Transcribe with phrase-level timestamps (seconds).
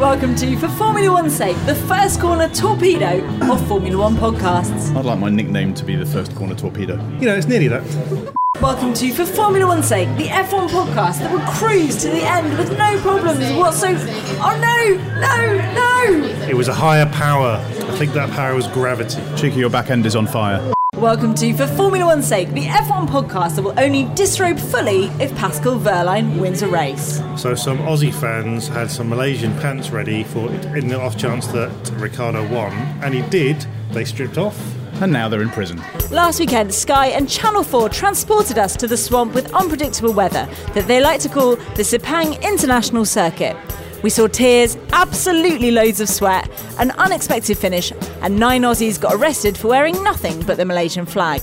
[0.00, 4.96] Welcome to For Formula One's sake, the first corner torpedo of Formula One podcasts.
[4.96, 6.94] I'd like my nickname to be the first corner torpedo.
[7.18, 8.34] You know, it's nearly that.
[8.62, 12.56] Welcome to For Formula One's sake, the F1 podcast that will cruise to the end
[12.56, 14.02] with no problems whatsoever.
[14.40, 16.48] Oh no, no, no!
[16.48, 17.62] It was a higher power.
[17.62, 19.20] I think that power was gravity.
[19.36, 20.72] Cheeky, your back end is on fire.
[21.00, 25.34] Welcome to For Formula One's sake, the F1 podcast that will only disrobe fully if
[25.34, 27.22] Pascal Wehrlein wins a race.
[27.38, 31.70] So some Aussie fans had some Malaysian pants ready for in the off chance that
[31.94, 33.64] Ricciardo won, and he did.
[33.92, 34.60] They stripped off.
[35.00, 35.82] And now they're in prison.
[36.10, 40.86] Last weekend, Sky and Channel 4 transported us to the swamp with unpredictable weather that
[40.86, 43.56] they like to call the Sepang International Circuit.
[44.02, 49.58] We saw tears, absolutely loads of sweat, an unexpected finish, and nine Aussies got arrested
[49.58, 51.42] for wearing nothing but the Malaysian flag.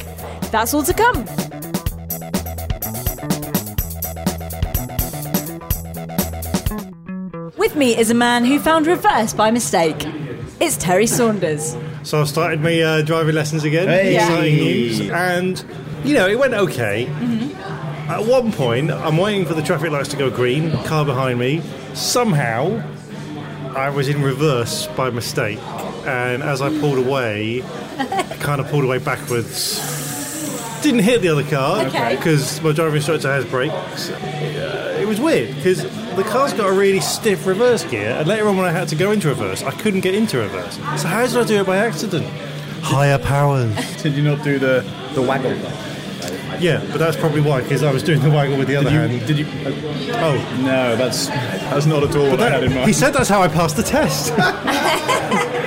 [0.51, 1.25] That's all to come.
[7.57, 10.03] With me is a man who found reverse by mistake.
[10.59, 11.75] It's Terry Saunders.
[12.01, 13.87] So I've started my uh, driving lessons again.
[13.87, 14.15] Hey.
[14.15, 14.99] Exciting news.
[15.11, 15.63] And,
[16.07, 17.05] you know, it went okay.
[17.05, 18.09] Mm-hmm.
[18.11, 21.61] At one point, I'm waiting for the traffic lights to go green, car behind me.
[21.93, 22.81] Somehow,
[23.75, 25.59] I was in reverse by mistake.
[26.05, 27.63] And as I pulled away,
[27.97, 29.81] I kind of pulled away backwards.
[30.81, 32.15] Didn't hit the other car Okay.
[32.15, 34.09] because my driving instructor has brakes.
[34.11, 35.83] Uh, it was weird because
[36.15, 38.95] the car's got a really stiff reverse gear, and later on when I had to
[38.95, 40.75] go into reverse, I couldn't get into reverse.
[41.01, 42.25] So how did I do it by accident?
[42.83, 43.75] Higher powers.
[44.03, 45.51] Did you not do the, the waggle?
[46.59, 49.11] Yeah, but that's probably why because I was doing the waggle with the other Did
[49.11, 49.27] you, hand.
[49.27, 50.13] did you?
[50.15, 52.87] Oh, No, that's that's not at all what I had in mind.
[52.87, 54.33] he said that's how I passed the test.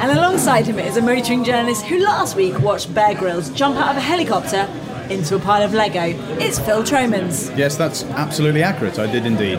[0.00, 3.90] And alongside him is a motoring journalist who last week watched Bear Grylls jump out
[3.90, 4.68] of a helicopter
[5.10, 6.16] into a pile of Lego.
[6.38, 7.50] It's Phil Tromans.
[7.56, 8.98] Yes, that's absolutely accurate.
[9.00, 9.58] I did indeed.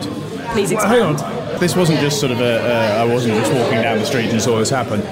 [0.52, 1.16] Please Well, hang on.
[1.60, 3.02] This wasn't just sort of a.
[3.02, 5.02] Uh, wasn't just walking down the street and saw this happen.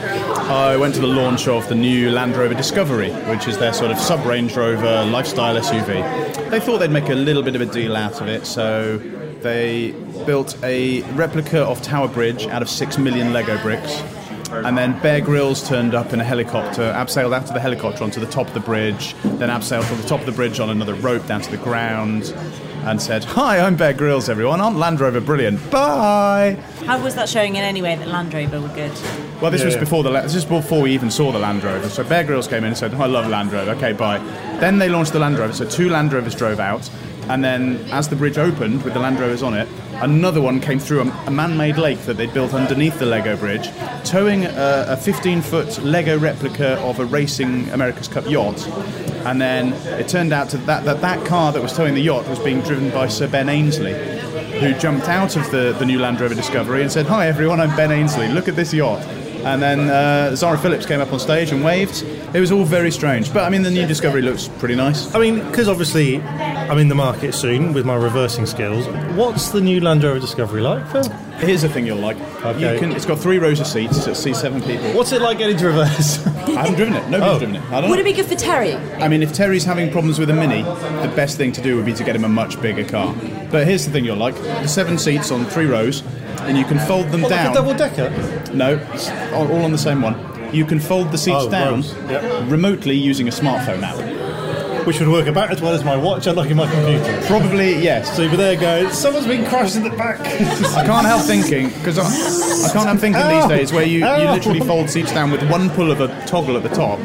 [0.50, 3.90] I went to the launch of the new Land Rover Discovery, which is their sort
[3.90, 6.48] of sub Range Rover lifestyle SUV.
[6.48, 8.96] They thought they'd make a little bit of a deal out of it, so
[9.42, 9.90] they
[10.24, 14.02] built a replica of Tower Bridge out of six million Lego bricks.
[14.50, 18.20] And then Bear Grylls turned up in a helicopter, abseiled out of the helicopter onto
[18.20, 20.94] the top of the bridge, then abseiled from the top of the bridge on another
[20.94, 22.34] rope down to the ground,
[22.88, 24.60] and said, Hi, I'm Bear Grylls, everyone.
[24.62, 25.70] I'm Land Rover Brilliant.
[25.70, 26.56] Bye!
[26.86, 28.92] How was that showing in any way that Land Rover were good?
[29.42, 29.80] Well, this was Yeah.
[29.80, 31.88] before the this was before we even saw the Land Rover.
[31.90, 34.18] So Bear Grylls came in and said, oh, "I love Land Rover." Okay, bye.
[34.58, 35.52] Then they launched the Land Rover.
[35.52, 36.88] So two Land Rovers drove out,
[37.28, 39.68] and then as the bridge opened with the Land Rovers on it,
[40.00, 43.68] another one came through a, a man-made lake that they'd built underneath the Lego bridge,
[44.04, 48.56] towing a, a 15-foot Lego replica of a racing America's Cup yacht.
[49.28, 52.26] And then it turned out to that, that that car that was towing the yacht
[52.28, 53.92] was being driven by Sir Ben Ainslie,
[54.58, 57.76] who jumped out of the, the new Land Rover Discovery and said, Hi everyone, I'm
[57.76, 59.02] Ben Ainslie, look at this yacht.
[59.44, 62.02] And then uh, Zara Phillips came up on stage and waved.
[62.34, 63.30] It was all very strange.
[63.30, 65.14] But I mean, the new Discovery looks pretty nice.
[65.14, 66.16] I mean, because obviously
[66.70, 68.86] I'm in the market soon with my reversing skills.
[69.16, 71.08] What's the new Land Rover Discovery like, Phil?
[71.38, 72.16] Here's the thing you'll like.
[72.44, 72.74] Okay.
[72.74, 74.92] You can, it's got three rows of seats, so it seats seven people.
[74.92, 76.26] What's it like getting to reverse?
[76.26, 77.08] I haven't driven it.
[77.08, 77.38] Nobody's Oh.
[77.38, 77.62] driven it.
[77.70, 78.00] I don't Would know.
[78.02, 78.74] it be good for Terry?
[78.74, 81.86] I mean, if Terry's having problems with a Mini, the best thing to do would
[81.86, 83.14] be to get him a much bigger car.
[83.50, 86.02] But here's the thing you'll like: the seven seats on three rows,
[86.42, 87.52] and you can fold them What, like down.
[87.52, 88.52] a double decker?
[88.52, 90.16] No, it's all all on the same one.
[90.54, 91.82] You can fold the seats Oh, down.
[92.08, 92.50] Yep.
[92.50, 93.96] remotely using a smartphone app.
[94.88, 97.20] Which would work about as well as my watch unlocking my computer.
[97.26, 98.16] Probably yes.
[98.16, 100.18] So you're there going, someone's been crushed in the back.
[100.18, 102.04] I can't help thinking because I,
[102.66, 104.32] I can't help thinking these days where you, you Ow.
[104.32, 106.98] literally fold seats down with one pull of a toggle at the top.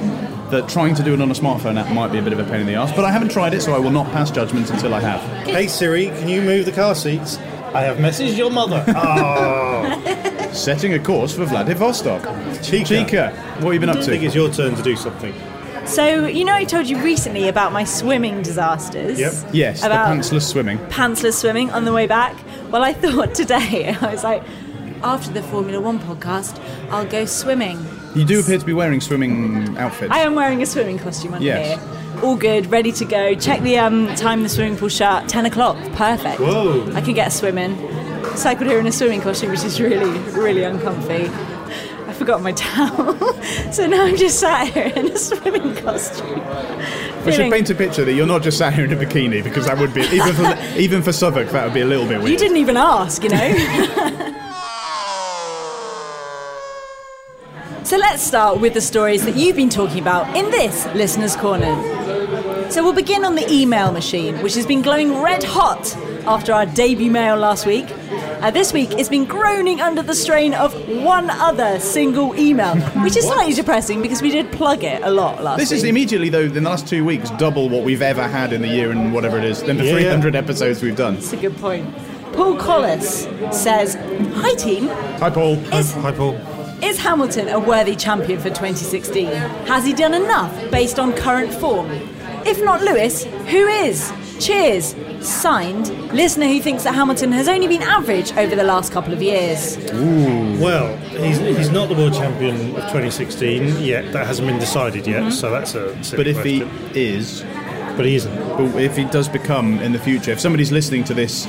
[0.50, 2.46] That trying to do it on a smartphone app might be a bit of a
[2.46, 4.70] pain in the ass, but I haven't tried it, so I will not pass judgment
[4.70, 5.20] until I have.
[5.46, 7.38] hey Siri, can you move the car seats?
[7.74, 8.86] I have messaged your mother.
[8.96, 12.22] Oh, Setting a course for Vladivostok.
[12.64, 12.86] Chica.
[12.86, 14.04] Chica, what have you been up to?
[14.04, 15.34] I think it's your turn to do something.
[15.86, 19.20] So, you know, I told you recently about my swimming disasters.
[19.20, 19.34] Yep.
[19.54, 20.78] Yes, About the pantsless swimming.
[20.90, 22.36] pantsless swimming on the way back.
[22.72, 24.44] Well, I thought today, I was like,
[25.04, 26.60] after the Formula One podcast,
[26.90, 27.86] I'll go swimming.
[28.16, 30.12] You do appear to be wearing swimming outfits.
[30.12, 31.80] I am wearing a swimming costume on Yes.
[31.80, 32.24] here.
[32.24, 33.36] All good, ready to go.
[33.36, 35.28] Check the um, time the swimming pool shut.
[35.28, 35.76] 10 o'clock.
[35.94, 36.40] Perfect.
[36.40, 36.90] Whoa.
[36.94, 37.76] I can get swimming.
[38.36, 41.30] Cycled here in a swimming costume, which is really, really uncomfy.
[42.24, 43.18] Forgot my towel.
[43.74, 46.40] so now I'm just sat here in a swimming costume.
[47.26, 49.66] we should paint a picture that you're not just sat here in a bikini because
[49.66, 52.32] that would be even for even for Southwark that would be a little bit weird.
[52.32, 53.36] You didn't even ask, you know?
[57.84, 61.76] so let's start with the stories that you've been talking about in this Listener's Corner.
[62.74, 66.66] So we'll begin on the email machine, which has been glowing red hot after our
[66.66, 67.86] debut mail last week.
[68.10, 70.74] Uh, this week, it's been groaning under the strain of
[71.04, 75.44] one other single email, which is slightly depressing because we did plug it a lot
[75.44, 75.78] last This week.
[75.78, 78.68] is immediately, though, in the last two weeks, double what we've ever had in the
[78.68, 81.14] year and whatever it is, than the Yeah, 300 episodes we've done.
[81.14, 81.88] That's a good point.
[82.34, 83.94] Paul Collis says,
[84.38, 84.88] Hi team,
[85.20, 85.60] Hi, Paul.
[85.76, 86.34] is Hi, Paul.
[86.84, 89.28] Is Hamilton a worthy champion for 2016?
[89.28, 91.88] Has he done enough based on current form?
[92.46, 94.12] If not Lewis, who is?
[94.40, 94.96] Cheers.
[95.22, 99.22] Signed, listener who thinks that Hamilton has only been average over the last couple of
[99.22, 99.78] years.
[100.60, 104.12] Well, he's, he's not the world champion of 2016 yet.
[104.12, 105.32] That hasn't been decided yet, mm-hmm.
[105.32, 106.70] so that's a silly But if question.
[106.94, 107.42] he is,
[107.96, 108.36] But he isn't.
[108.58, 111.48] but if he does become in the future, if somebody's listening to this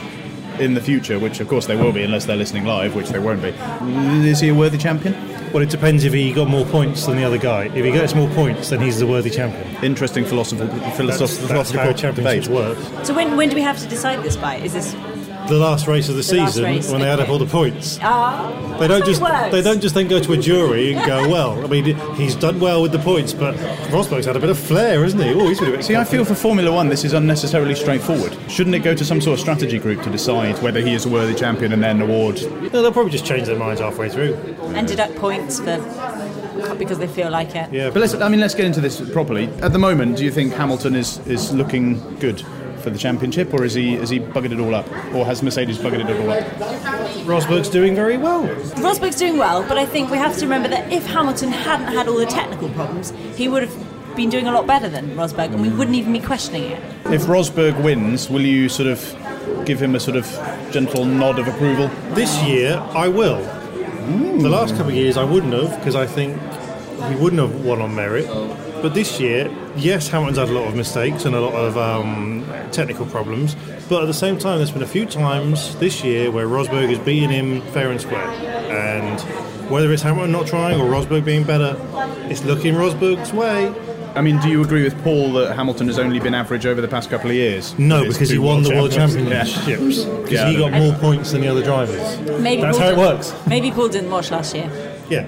[0.60, 3.18] in the future, which of course they will be unless they're listening live, which they
[3.18, 3.48] won't be,
[4.28, 5.14] is he a worthy champion?
[5.54, 7.66] Well, it depends if he got more points than the other guy.
[7.66, 9.84] If he gets more points, then he's the worthy champion.
[9.84, 12.48] Interesting philosophical, That's, philosophical, how championships debate.
[12.48, 13.06] work.
[13.06, 14.56] So when, when do we have to decide this by?
[14.56, 14.96] Is this
[15.48, 17.32] The last race of the, The season, race, when they add up okay.
[17.32, 18.76] all the points, ah?
[18.80, 19.20] they don't just
[19.52, 22.58] they don't just then go to a jury and go, well, I mean, he's done
[22.60, 23.54] well with the points, but
[23.90, 25.34] Rosberg's had a bit of flair, hasn't he?
[25.34, 28.36] Oh, he's been a bit See, I feel for Formula One this is unnecessarily straightforward.
[28.48, 31.10] Shouldn't it go to some sort of strategy group to decide whether he is a
[31.10, 32.40] worthy champion and then award?
[32.42, 34.34] No, they'll probably just change their minds halfway through.
[34.74, 35.78] and deduct points for
[36.78, 37.72] because they feel like it.
[37.72, 39.48] Yeah, But let's, I mean, let's get into this properly.
[39.60, 42.42] At the moment, do you think Hamilton is, is looking good
[42.84, 45.78] for the championship, or is he has he buggered it all up, or has Mercedes
[45.78, 46.44] buggered it all up?
[47.24, 48.46] Rosberg's doing very well.
[48.76, 52.06] Rosberg's doing well, but I think we have to remember that if Hamilton hadn't had
[52.06, 55.62] all the technical problems, he would have been doing a lot better than Rosberg, and
[55.62, 56.82] we wouldn't even be questioning it.
[57.06, 59.00] If Rosberg wins, will you sort of
[59.64, 60.26] give him a sort of
[60.70, 61.88] gentle nod of approval?
[62.14, 63.42] This year, I will.
[64.38, 66.38] The last couple of years, I wouldn't have because I think
[67.08, 68.26] he wouldn't have won on merit.
[68.84, 72.44] But this year, yes, Hamilton's had a lot of mistakes and a lot of um,
[72.70, 73.56] technical problems.
[73.88, 76.98] But at the same time, there's been a few times this year where Rosberg has
[76.98, 78.26] beaten him fair and square.
[78.26, 79.18] And
[79.70, 81.78] whether it's Hamilton not trying or Rosberg being better,
[82.30, 83.74] it's looking Rosberg's way.
[84.14, 86.88] I mean, do you agree with Paul that Hamilton has only been average over the
[86.88, 87.74] past couple of years?
[87.78, 89.64] No, because he two won the world championships.
[90.04, 90.90] Because Yeah, he I got know.
[90.90, 92.20] more points than the other drivers.
[92.38, 93.34] Maybe That's Paul how it works.
[93.46, 94.70] Maybe Paul didn't watch last year.
[95.08, 95.26] Yeah.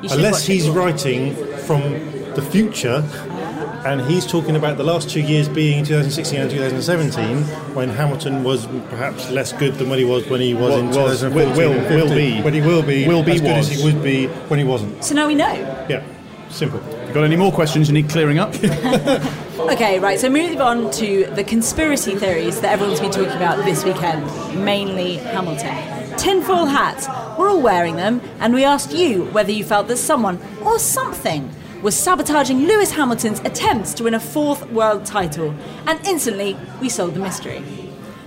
[0.00, 1.34] Unless he's writing
[1.66, 3.02] from the future
[3.86, 7.42] and he's talking about the last two years being 2016 and 2017
[7.74, 10.92] when Hamilton was perhaps less good than when he was when he was Well, in
[10.92, 12.40] 2014 will- and will be.
[12.42, 15.02] When he will be Will be as good as he would be when he wasn't.
[15.02, 15.52] So now we know.
[15.88, 16.02] Yeah.
[16.50, 16.78] Simple.
[17.12, 18.54] Got any more questions you need clearing up?
[19.56, 23.84] Okay, right, so move on to the conspiracy theories that everyone's been talking about this
[23.84, 24.22] weekend,
[24.64, 26.16] mainly Hamilton.
[26.18, 30.38] Tinfoil hats, we're all wearing them, and we asked you whether you felt that someone
[30.64, 31.50] or something
[31.82, 35.54] was sabotaging Lewis Hamilton's attempts to win a fourth world title,
[35.86, 37.62] and instantly we solved the mystery.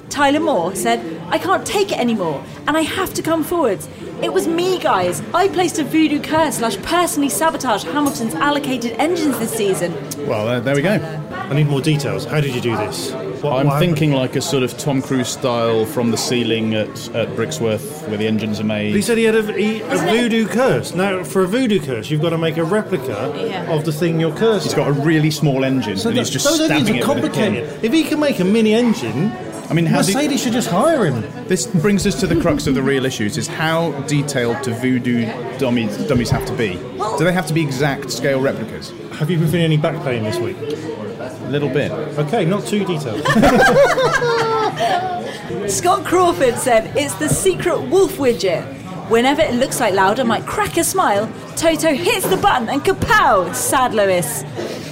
[0.09, 3.87] Tyler Moore said, I can't take it anymore, and I have to come forwards.
[4.23, 5.21] It was me, guys.
[5.33, 9.93] I placed a voodoo curse slash personally sabotaged Hamilton's allocated engines this season.
[10.27, 10.95] well, uh, there we go.
[11.31, 12.25] I need more details.
[12.25, 13.11] How did you do this?
[13.41, 16.89] What- I'm what thinking like a sort of Tom Cruise style from the ceiling at,
[17.15, 18.93] at Brixworth where the engines are made.
[18.95, 20.93] He said he had a, he, a voodoo curse.
[20.93, 23.71] Now, for a voodoo curse, you've got to make a replica Yeah.
[23.73, 24.63] of the thing you're cursing.
[24.69, 27.05] He's got a really small engine so and that- he's just those engines stabbing are
[27.17, 27.83] it with a complicated.
[27.83, 29.31] If he can make a mini engine,
[29.69, 31.23] I mean, how do- Mercedes should just hire him.
[31.47, 35.25] This brings us to the crux of the real issues: is how detailed do voodoo
[35.59, 36.73] dummies, dummies have to be?
[37.17, 38.91] Do they have to be exact scale replicas?
[39.19, 40.57] Have you been feeling any back pain this week?
[41.49, 41.91] A little bit.
[41.91, 43.25] Okay, not too detailed.
[45.67, 48.63] Scott Crawford said it's the secret Wolff widget.
[49.09, 53.51] Whenever it looks like Lauda might crack a smile, Toto hits the button and kapow!
[53.55, 54.43] Sad Lewis.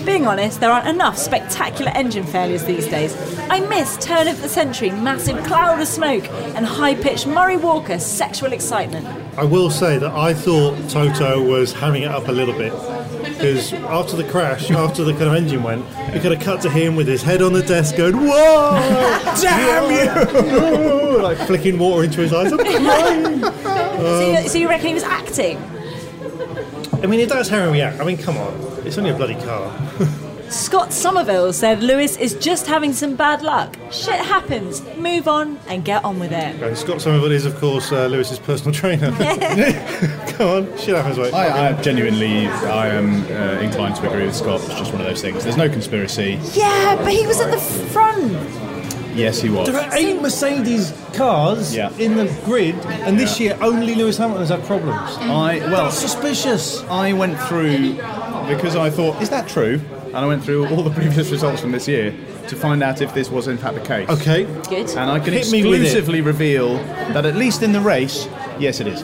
[0.04, 3.16] Being honest, there aren't enough spectacular engine failures these days.
[3.52, 8.00] I miss turn of the century, massive cloud of smoke, and high pitched Murray Walker
[8.00, 9.06] sexual excitement.
[9.38, 12.74] I will say that I thought Toto was hamming it up a little bit.
[13.38, 16.70] Because after the crash, after the kind of engine went, you could have cut to
[16.70, 18.72] him with his head on the desk going, Whoa!
[19.42, 21.22] Damn you!
[21.22, 22.52] like flicking water into his eyes.
[22.52, 23.42] I'm crying.
[23.42, 25.58] so, you, so you reckon he was acting?
[27.04, 28.54] I mean, if that's how we act, I mean, come on.
[28.86, 29.72] It's only a bloody car.
[30.50, 33.78] Scott Somerville said Lewis is just having some bad luck.
[33.92, 34.82] Shit happens.
[34.96, 36.62] Move on and get on with it.
[36.62, 39.12] And Scott Somerville is, of course, uh, Lewis's personal trainer.
[40.38, 41.34] Come on, shit happens, mate.
[41.34, 44.60] I, I genuinely, I am uh, inclined to agree with Scott.
[44.62, 45.44] It's just one of those things.
[45.44, 46.40] There's no conspiracy.
[46.54, 48.34] Yeah, but he was at the front.
[49.16, 49.68] Yes, he was.
[49.68, 51.92] There are eight Mercedes cars Yeah.
[51.98, 55.18] in the grid, and this year only Lewis Hamilton has had problems.
[55.18, 56.84] I well, That's suspicious.
[56.84, 57.94] I went through
[58.48, 59.82] because I thought, is that true?
[60.06, 62.12] And I went through all the previous results from this year
[62.48, 64.08] to find out if this was in fact the case.
[64.08, 64.44] Okay.
[64.70, 64.90] Good.
[64.92, 65.86] And I can Hit me with it.
[65.86, 66.76] exclusively reveal
[67.14, 68.28] that at least in the race,
[68.60, 69.04] yes, it is.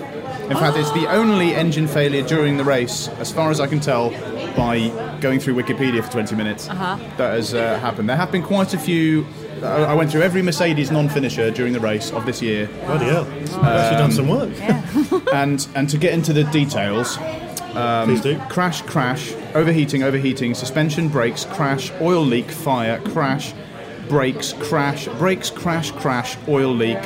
[0.54, 3.80] In fact, it's the only engine failure during the race, as far as I can
[3.80, 4.12] tell,
[4.56, 6.96] by going through Wikipedia for 20 minutes, Uh-huh.
[7.18, 8.08] that has uh, happened.
[8.08, 9.26] There have been quite a few.
[9.64, 13.26] I I went through every Mercedes non-finisher during the race of this year, Bloody hell.
[13.40, 14.54] You've actually done some work.
[15.34, 17.18] and and to get into the details,
[18.06, 18.38] Please do.
[18.50, 23.54] crash, crash, overheating, overheating, suspension breaks, crash, oil leak, fire, crash,
[24.08, 27.00] brakes, crash, brakes, crash, crash, oil leak.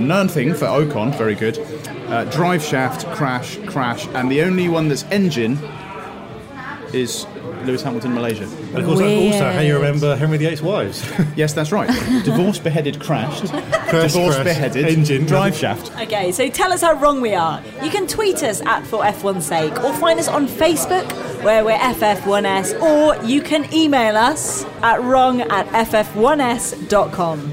[0.00, 1.58] Nothing for Ocon, very good.
[2.08, 5.58] Uh, drive shaft, crash, crash, and the only one that's engine
[6.92, 7.26] is
[7.64, 8.44] Lewis Hamilton, Malaysia.
[8.44, 11.08] And of course, that's also how you remember Henry VIII's wives.
[11.36, 11.88] Yes, that's right.
[12.24, 13.46] Divorce, beheaded, crashed.
[13.46, 15.24] Crash, Divorce, crash, beheaded, engine.
[15.26, 15.92] drive shaft.
[16.00, 17.62] Okay, so tell us how wrong we are.
[17.82, 21.10] You can tweet us at for F1's sake, or find us on Facebook
[21.44, 27.49] where we're FF1S, or you can email us at wrong at ff1s.com.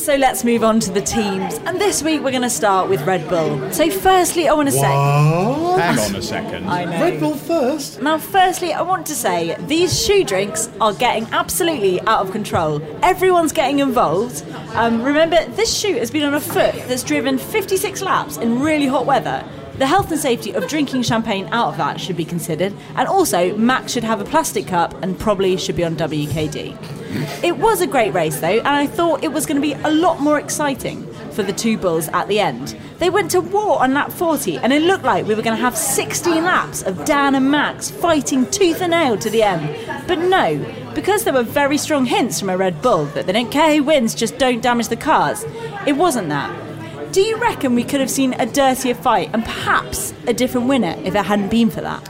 [0.00, 1.58] So let's move on to the teams.
[1.66, 3.70] And this week we're going to start with Red Bull.
[3.70, 4.80] So, firstly, I want to say.
[4.80, 6.66] Hang on a second.
[6.70, 6.92] I know.
[6.92, 8.00] Red Bull first.
[8.00, 12.80] Now, firstly, I want to say these shoe drinks are getting absolutely out of control.
[13.02, 14.42] Everyone's getting involved.
[14.72, 18.86] Um, remember, this shoot has been on a foot that's driven 56 laps in really
[18.86, 19.46] hot weather.
[19.76, 23.54] The health and safety of drinking champagne out of that should be considered, and also
[23.54, 26.99] Max should have a plastic cup and probably should be on WKD.
[27.42, 29.90] It was a great race though, and I thought it was going to be a
[29.90, 32.76] lot more exciting for the two bulls at the end.
[32.98, 35.62] They went to war on lap 40, and it looked like we were going to
[35.62, 40.06] have 16 laps of Dan and Max fighting tooth and nail to the end.
[40.06, 40.64] But no,
[40.94, 43.84] because there were very strong hints from a Red Bull that they don't care who
[43.84, 45.44] wins, just don't damage the cars,
[45.86, 47.12] it wasn't that.
[47.12, 50.94] Do you reckon we could have seen a dirtier fight and perhaps a different winner
[51.04, 52.08] if it hadn't been for that?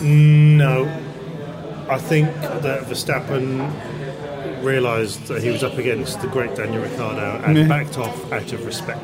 [0.00, 0.84] No.
[1.88, 3.70] I think that Verstappen
[4.62, 8.64] realised that he was up against the great Daniel Ricciardo and backed off out of
[8.64, 9.00] respect.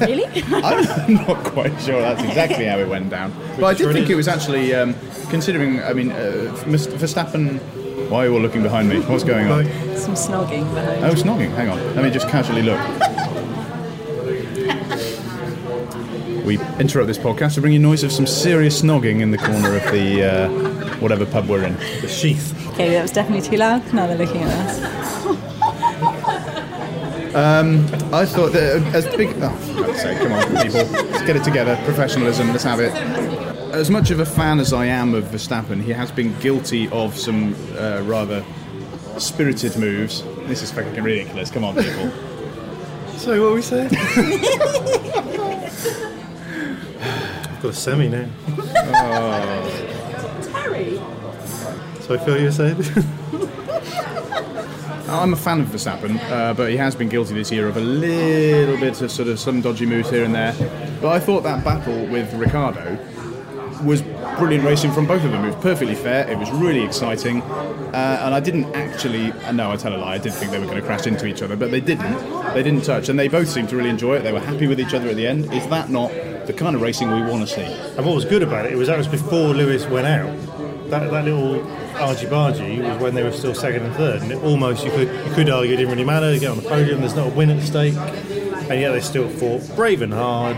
[0.00, 0.26] Really?
[0.52, 3.32] I'm not quite sure that's exactly how it went down.
[3.56, 4.94] But I did sure it think it was actually, um,
[5.30, 6.92] considering, I mean, uh, Mr.
[6.92, 7.60] Verstappen.
[8.10, 9.00] Why are you all looking behind me?
[9.00, 9.64] What's going on?
[9.96, 11.04] Some snogging behind.
[11.04, 11.50] Oh, snogging.
[11.54, 11.78] Hang on.
[11.94, 12.78] Let me just casually look.
[16.44, 19.76] We interrupt this podcast to bring you noise of some serious snogging in the corner
[19.76, 20.48] of the uh,
[20.96, 21.74] whatever pub we're in.
[22.00, 22.54] The sheath.
[22.78, 23.92] Okay, that was definitely too loud.
[23.92, 24.78] Now they're looking at us.
[28.14, 29.34] I thought that uh, as big.
[29.40, 30.84] Oh, for sake, come on, people.
[31.10, 31.74] Let's get it together.
[31.84, 32.92] Professionalism, let's have it.
[33.74, 37.18] As much of a fan as I am of Verstappen, he has been guilty of
[37.18, 38.44] some uh, rather
[39.18, 40.22] spirited moves.
[40.46, 41.50] This is fucking ridiculous.
[41.50, 42.12] Come on, people.
[43.16, 43.90] So what were we saying?
[47.50, 48.28] I've got a semi now.
[48.72, 49.84] Terry.
[52.10, 52.76] I feel you were saying?
[55.08, 57.80] I'm a fan of Verstappen, uh, but he has been guilty this year of a
[57.80, 60.54] little bit of sort of some dodgy moves here and there.
[61.00, 62.98] But I thought that battle with Ricciardo
[63.84, 64.02] was
[64.38, 65.44] brilliant racing from both of them.
[65.44, 66.28] It was perfectly fair.
[66.30, 69.32] It was really exciting, uh, and I didn't actually.
[69.32, 70.14] Uh, no, I tell a lie.
[70.14, 72.12] I did think they were going to crash into each other, but they didn't.
[72.54, 74.22] They didn't touch, and they both seemed to really enjoy it.
[74.22, 75.52] They were happy with each other at the end.
[75.52, 76.10] Is that not
[76.46, 77.62] the kind of racing we want to see?
[77.62, 80.47] And what was good about it, it was that was before Lewis went out.
[80.90, 81.60] That, that little
[81.96, 85.08] argy bargy was when they were still second and third, and it almost you could
[85.26, 86.32] you could argue it didn't really matter.
[86.32, 89.28] You get on the podium, there's not a win at stake, and yet they still
[89.28, 90.56] fought brave and hard.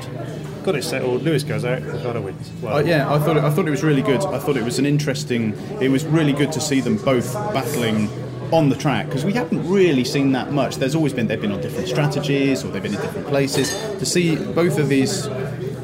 [0.62, 1.22] Got it settled.
[1.22, 1.82] Lewis goes out.
[1.82, 2.50] Ricciardo wins.
[2.60, 4.20] Well, Uh, yeah, I thought it, I thought it was really good.
[4.22, 5.54] I thought it was an interesting.
[5.80, 8.08] It was really good to see them both battling
[8.52, 10.76] on the track because we haven't really seen that much.
[10.76, 13.70] There's always been they've been on different strategies or they've been in different places.
[13.98, 15.26] To see both of these.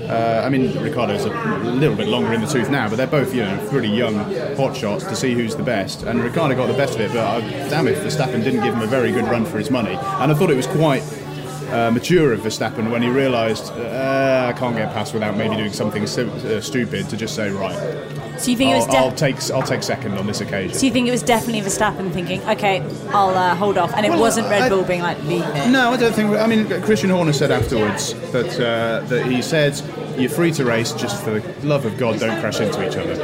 [0.08, 3.34] Uh, I mean, Ricciardo's a little bit longer in the tooth now, but they're both,
[3.34, 4.14] you know, really young
[4.56, 6.02] hot shots to see who's the best.
[6.02, 8.82] And Ricciardo got the best of it, but uh, damn if Verstappen didn't give him
[8.82, 9.94] a very good run for his money.
[9.94, 11.02] And I thought it was quite
[11.70, 15.72] uh, mature of Verstappen when he realised uh, I can't get past without maybe doing
[15.72, 17.76] something stu- uh, stupid to just say right.
[18.38, 20.76] So you think it I'll, was de- I'll take I'll take second on this occasion.
[20.78, 24.10] So you think it was definitely Verstappen thinking, okay, I'll uh, hold off, and it
[24.10, 25.70] Well, wasn't Red I- Bull being like, it.
[25.70, 26.30] No, I don't think.
[26.36, 29.80] I mean, Christian Horner said afterwards that uh, that he said
[30.18, 33.16] you're free to race just for the love of God, don't crash into each other,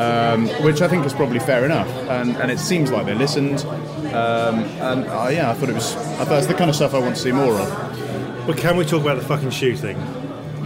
[0.00, 1.88] um, which I think is probably fair enough.
[2.08, 3.64] And, and it seems like they listened.
[4.14, 5.94] Um, and uh, yeah, I thought it was.
[5.96, 8.46] I thought it's the kind of stuff I want to see more of.
[8.46, 9.96] But can we talk about the fucking shoe thing?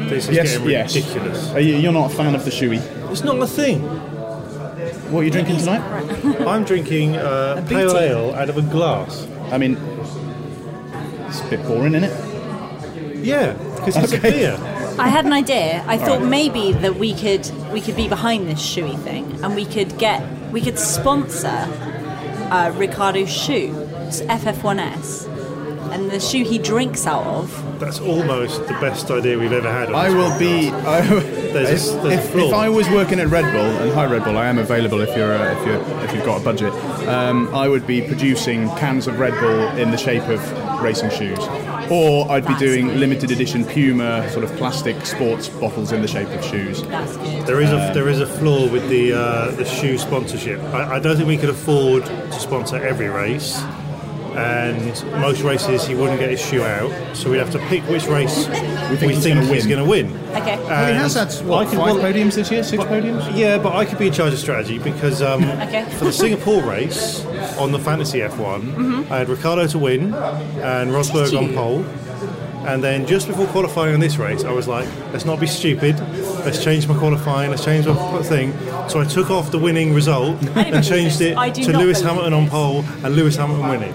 [0.09, 0.95] This is yes, getting yes.
[0.95, 1.51] ridiculous.
[1.53, 2.81] Are you, you're not a fan of the shoey?
[3.11, 3.81] It's not a thing.
[5.13, 5.83] What are you drinking tonight?
[6.47, 9.29] I'm drinking uh, pale ale out of a glass.
[9.53, 9.77] I mean,
[11.29, 13.25] it's a bit boring, isn't it?
[13.25, 14.29] Yeah, because it's Okay.
[14.29, 14.75] a beer.
[14.99, 15.85] I had an idea.
[15.87, 16.29] I thought right.
[16.29, 20.23] maybe that we could we could be behind this shoey thing, and we could get
[20.53, 21.69] we could sponsor
[22.51, 23.75] uh, Ricciardo's shoe,
[24.09, 25.29] it's FF1S,
[25.93, 27.79] and the shoe he drinks out of.
[27.81, 29.89] That's almost the best idea we've ever had.
[29.89, 30.39] on I will podcast.
[30.39, 30.71] be.
[30.71, 31.01] I,
[31.55, 32.47] There's a- if, there's if, flaw.
[32.49, 35.17] if I was working at Red Bull, and hi Red Bull, I am available if
[35.17, 36.73] you're uh, if you are if you've got a budget.
[37.09, 40.41] Um, I would be producing cans of Red Bull in the shape of
[40.83, 41.39] racing shoes,
[41.91, 42.97] or I'd be doing good.
[42.99, 46.83] limited edition Puma sort of plastic sports bottles in the shape of shoes.
[47.47, 50.61] There is a there is a flaw with the uh, the shoe sponsorship.
[50.75, 53.61] I, I don't think we could afford to sponsor every race,
[54.37, 54.87] and
[55.21, 57.17] most races he wouldn't get his shoe out.
[57.17, 60.09] So we'd have to pick which race we think think, he's he's, gonna going win.
[60.09, 60.27] to win.
[60.43, 60.57] Okay.
[60.59, 63.37] Well, he has had what, I could- five well, podiums this year, six podiums.
[63.37, 65.85] Yeah, but I could be in charge of strategy because um, Okay.
[65.99, 67.25] for the Singapore race
[67.59, 71.85] on the Fantasy F1, I had Ricciardo to win and Rosberg on pole.
[72.67, 75.99] And then just before qualifying on this race, I was like, let's not be stupid.
[76.47, 77.51] Let's change my qualifying.
[77.51, 78.55] Let's change my thing.
[78.89, 82.49] So I took off the winning result and changed it to Lewis believe Hamilton on
[82.49, 83.93] pole and Lewis Hamilton winning.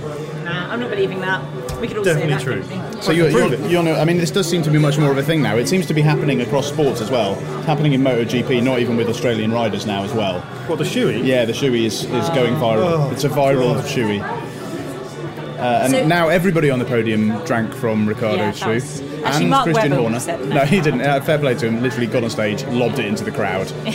[0.69, 1.79] Nah, I'm not believing that.
[1.81, 2.61] We could all Definitely say true.
[2.61, 2.69] that.
[2.69, 3.01] couldn't we?
[3.01, 5.17] So you're, you're, you're no, I mean, this does seem to be much more of
[5.17, 5.55] a thing now.
[5.57, 7.33] It seems to be happening across sports as well.
[7.57, 10.41] It's happening in MotoGP, not even with Australian riders now as well.
[10.67, 11.25] What, the shoey?
[11.25, 13.07] Yeah, the shoey is, is going viral.
[13.07, 13.85] Oh, it's a viral God.
[13.85, 14.21] shoey.
[14.21, 19.23] Uh, and So- now everybody on the podium drank from Yeah, Ricciardo's that shoe.
[19.25, 20.45] actually, and Mark Christian Webber Horner.
[20.49, 20.65] no, no.
[20.65, 21.01] he didn't.
[21.01, 21.81] Uh, fair play to him.
[21.81, 23.69] Literally got on stage, lobbed it into the crowd.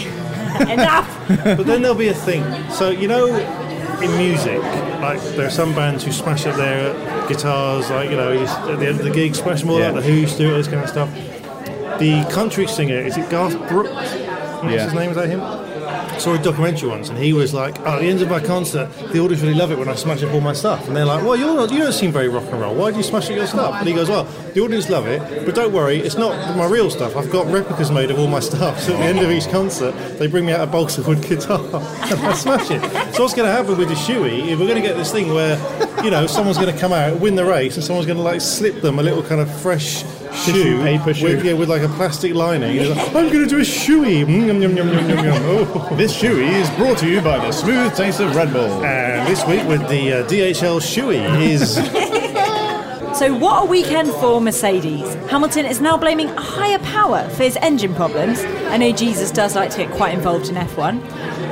[0.70, 1.28] Enough.
[1.28, 2.44] But then there'll be a thing.
[2.70, 3.26] So you know,
[4.02, 4.60] in music,
[5.00, 6.92] like there are some bands who smash up their
[7.28, 9.88] guitars, like you know, at the end of the gig, smash them all Yeah.
[9.88, 9.94] out.
[9.94, 11.08] The Who used to do it, this kind of stuff.
[11.98, 13.90] The country singer is it Garth Brooks?
[13.90, 14.14] What's
[14.74, 14.84] Yeah.
[14.84, 15.10] his name?
[15.10, 15.40] Is that him?
[16.18, 18.88] Saw a documentary once, and he was like, oh, "At the end of my concert,
[19.12, 21.22] the audience really love it when I smash up all my stuff." And they're like,
[21.22, 22.74] "Well, you're not, you don't seem very rock and roll.
[22.74, 24.24] Why do you smash up your stuff?" And he goes, "Well,
[24.54, 27.16] the audience love it, but don't worry, it's not my real stuff.
[27.16, 28.80] I've got replicas made of all my stuff.
[28.80, 31.58] So at the end of each concert, they bring me out a balsa wood guitar
[31.60, 32.80] and I smash it.
[33.14, 34.48] So what's going to happen with the shoey?
[34.48, 35.56] if we're going to get this thing where,
[36.04, 38.40] you know, someone's going to come out, win the race, and someone's going to like
[38.40, 41.24] slip them a little kind of fresh." Shoe, paper shoe.
[41.24, 42.90] With, yeah, with like a plastic lining.
[42.90, 44.24] Like, I'm going to do a shoey.
[44.24, 45.34] Mm, yum, yum, yum, yum, yum, yum.
[45.44, 45.94] Oh.
[45.96, 48.84] this shoey is brought to you by the smooth taste of Red Bull.
[48.84, 51.78] And this week with the uh, DHL shoey is
[53.14, 55.14] So, what a weekend for Mercedes.
[55.30, 58.40] Hamilton is now blaming higher power for his engine problems.
[58.40, 61.00] I know Jesus does like to get quite involved in F1.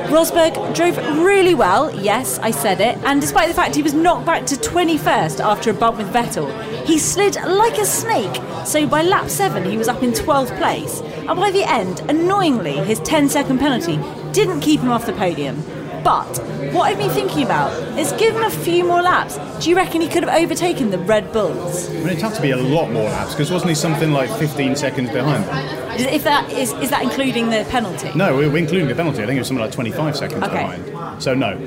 [0.09, 4.25] Rosberg drove really well, yes, I said it, and despite the fact he was knocked
[4.25, 6.51] back to 21st after a bump with Vettel,
[6.85, 8.41] he slid like a snake.
[8.65, 11.01] So by lap 7, he was up in 12th place.
[11.01, 13.97] And by the end, annoyingly, his 10 second penalty
[14.33, 15.63] didn't keep him off the podium.
[16.03, 16.37] But
[16.73, 19.37] what I've been thinking about is give him a few more laps.
[19.63, 21.89] Do you reckon he could have overtaken the Red Bulls?
[21.89, 24.29] I mean, it'd have to be a lot more laps because wasn't he something like
[24.37, 25.82] 15 seconds behind them?
[25.99, 28.11] Is- If that is, is that including the penalty?
[28.15, 29.23] No, we're including the penalty.
[29.23, 30.81] I think it was something like 25 seconds Okay.
[30.89, 31.21] behind.
[31.23, 31.57] So no,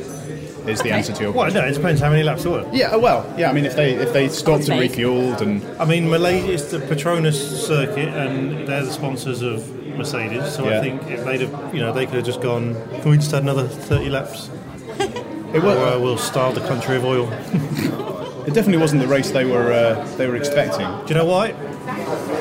[0.66, 1.34] is the answer to your question.
[1.34, 1.62] well, question.
[1.62, 2.68] no, it depends how many laps there were.
[2.72, 3.50] Yeah, uh, well, yeah.
[3.50, 6.78] I mean, if they if they stopped and refueled and I mean, Malaysia is the
[6.78, 9.64] Petronas circuit, and they're the sponsors of
[9.96, 10.78] Mercedes, so Yeah.
[10.78, 12.74] I think if they'd have, you know, they could have just gone.
[13.00, 14.50] Can we just had another thirty laps?
[15.54, 17.28] It, Or uh, we'll starve the country of oil.
[18.46, 20.86] it definitely wasn't the race they were uh, they were expecting.
[21.06, 21.52] Do you know why?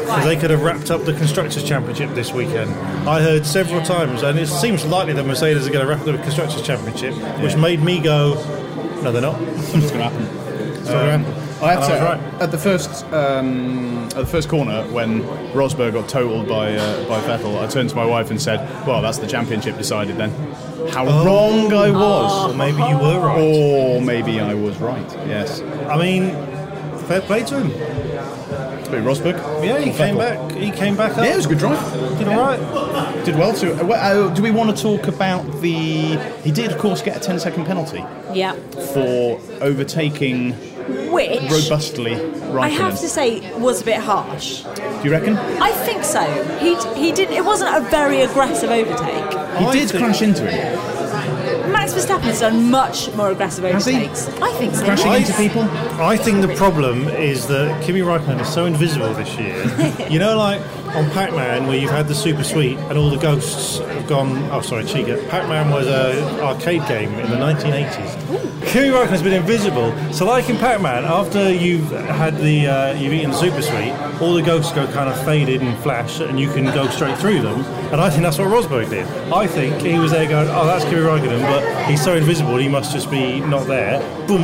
[0.06, 2.72] Because they could have wrapped up the constructors' championship this weekend.
[3.08, 6.06] I heard several times, and it seems likely that Mercedes are going to wrap up
[6.06, 8.36] the constructors' championship, which made me go,
[9.02, 10.46] "No, they're not." Something's going to happen.
[10.86, 11.46] It's gonna happen.
[11.63, 12.41] I have to was right.
[12.41, 17.20] at the first um, at the first corner when Rosberg got totaled by uh, by
[17.22, 17.60] Vettel.
[17.60, 20.30] I turned to my wife and said, "Well, that's the championship decided then."
[20.91, 22.52] How wrong I was.
[22.52, 23.39] Or maybe you were right.
[23.39, 25.12] Or maybe I was right.
[25.28, 25.62] Yes.
[25.89, 26.30] I mean,
[27.08, 27.94] fair play to him.
[28.91, 29.36] Wait, Rosberg.
[29.63, 30.52] Yeah, he came back.
[30.52, 31.26] He came back up.
[31.26, 32.19] Yeah, it was a good drive.
[32.19, 33.26] Did all right.
[33.26, 33.74] Did well too.
[33.74, 36.17] Uh, well, uh, do we want to talk about the?
[36.43, 38.54] He did, of course, get a 10 second penalty Yeah.
[38.93, 40.52] for overtaking
[41.12, 42.60] Which robustly Raikkonen.
[42.60, 44.62] I have to say was a bit harsh.
[44.63, 45.36] Do you reckon?
[45.38, 46.21] I think so.
[46.60, 47.32] He he did.
[47.32, 49.32] It wasn't a very aggressive overtake.
[49.58, 50.94] He I did crash into him.
[51.86, 53.93] Max Verstappen has done much more aggressive Has he?
[53.93, 54.28] overtakes.
[54.41, 54.86] I think so.
[54.86, 55.62] Crashing I- into people.
[56.02, 59.56] I think the problem is that Kimi Raikkonen is so invisible this year.
[60.10, 60.62] you know, like
[60.95, 64.38] on Pac-Man, where you've had the Super Sweet and all the ghosts have gone.
[64.51, 65.23] Oh, sorry, Chica.
[65.29, 68.65] Pac-Man was an arcade game in the 1980s.
[68.71, 69.93] Kimi Raikkonen's been invisible.
[70.13, 74.34] So, like in Pac-Man, after you've had the uh, you've eaten the Super Sweet, all
[74.34, 77.62] the ghosts go kind of faded and flash, and you can go straight through them.
[77.91, 79.08] And I think that's what Rosberg did.
[79.31, 82.67] I think he was there going, "Oh, that's Kimi Raikkonen," but he's so invisible, he
[82.67, 83.99] must just be not there.
[84.27, 84.43] Boom.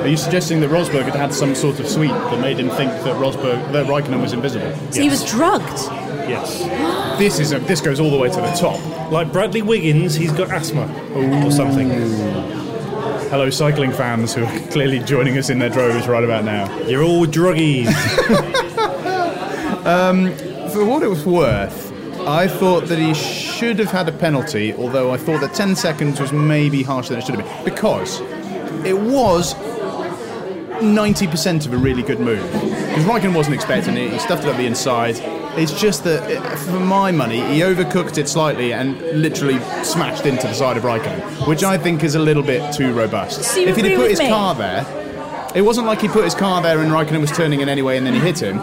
[0.00, 2.90] Are you suggesting that Rosberg had had some sort of sweet that made him think
[2.90, 4.72] that Rosberg, that Raikkonen was invisible?
[4.92, 5.78] So he was drugged.
[6.28, 7.18] Yes.
[7.18, 8.78] This is a, this goes all the way to the top.
[9.10, 11.90] Like Bradley Wiggins, he's got asthma or something.
[13.30, 16.74] Hello, cycling fans who are clearly joining us in their droves right about now.
[16.86, 17.88] You're all druggies.
[19.88, 20.34] Um,
[20.70, 21.90] for what it was worth,
[22.26, 26.20] I thought that he should have had a penalty, although I thought that 10 seconds
[26.20, 27.64] was maybe harsher than it should have been.
[27.64, 28.20] Because
[28.84, 29.54] it was
[30.80, 32.42] 90% of a really good move.
[32.52, 35.16] Because Raikkonen wasn't expecting it, he stuffed it up the inside.
[35.58, 40.54] It's just that, for my money, he overcooked it slightly and literally smashed into the
[40.54, 43.42] side of Raikkonen, which I think is a little bit too robust.
[43.42, 44.28] So you if he'd have agree put with his me?
[44.28, 47.68] car there, it wasn't like he put his car there and Raikkonen was turning in
[47.68, 48.58] anyway and then he hit him.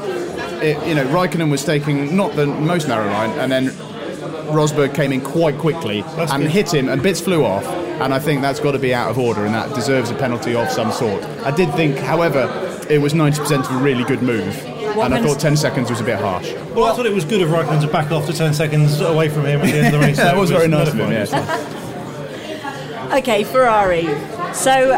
[0.61, 3.69] It, you know, Raikkonen was taking not the most narrow line and then
[4.53, 6.51] Rosberg came in quite quickly That's and good.
[6.51, 7.65] hit him and bits flew off
[8.01, 10.53] and I think that's got to be out of order and that deserves a penalty
[10.55, 11.23] of some sort.
[11.43, 12.49] I did think, however,
[12.89, 14.55] it was 90% of a really good move
[14.95, 16.51] What and I thought 10 seconds was a bit harsh.
[16.75, 19.29] well, I thought it was good of Raikkonen to back off to 10 seconds away
[19.29, 20.17] from him at the end of the race.
[20.27, 21.33] that was very nice of him, yes.
[23.13, 24.03] Okay, Ferrari.
[24.53, 24.97] So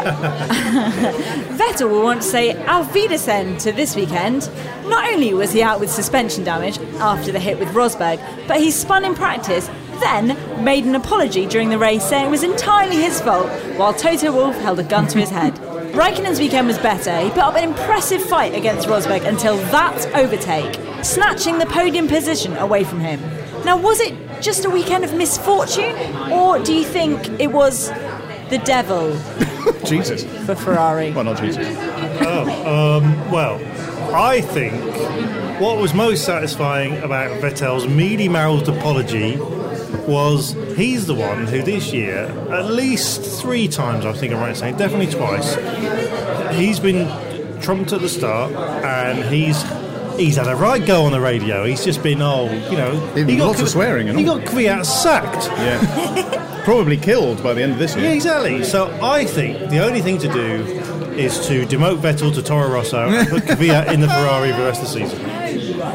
[1.58, 4.48] Vettel will want to say Auf Wiedersehen to this weekend.
[4.86, 8.70] Not only was he out with suspension damage after the hit with Rosberg, but he
[8.70, 9.68] spun in practice,
[10.00, 14.32] then made an apology during the race saying it was entirely his fault, while Toto
[14.32, 15.54] Wolff held a gun to his head.
[15.94, 17.18] Raikkonen's weekend was better.
[17.20, 22.56] He put up an impressive fight against Rosberg until that overtake, snatching the podium position
[22.56, 23.20] away from him.
[23.64, 25.96] Now, was it just a weekend of misfortune,
[26.30, 27.88] or do you think it was
[28.50, 29.18] the devil
[29.84, 30.24] Jesus.
[30.46, 31.10] for Ferrari?
[31.12, 31.66] Well, not Jesus.
[32.20, 33.56] Oh, um, well,
[34.14, 34.74] I think
[35.60, 39.36] what was most satisfying about Vettel's mealy mouthed apology
[40.08, 44.50] was he's the one who this year, at least three times, I think I'm right
[44.50, 45.54] in saying, definitely twice,
[46.56, 47.06] he's been
[47.60, 49.62] trumped at the start and he's.
[50.18, 51.64] He's had a right go on the radio.
[51.64, 52.98] He's just been, oh, you know.
[53.14, 54.38] He got lots of swearing and He all.
[54.40, 55.46] got Kvyat sacked.
[55.46, 56.62] Yeah.
[56.64, 58.14] Probably killed by the end of this Yeah, year.
[58.14, 58.64] exactly.
[58.64, 60.64] So I think the only thing to do
[61.16, 64.64] is to demote Vettel to Toro Rosso and put Kvyat in the Ferrari for the
[64.64, 65.24] rest of the season.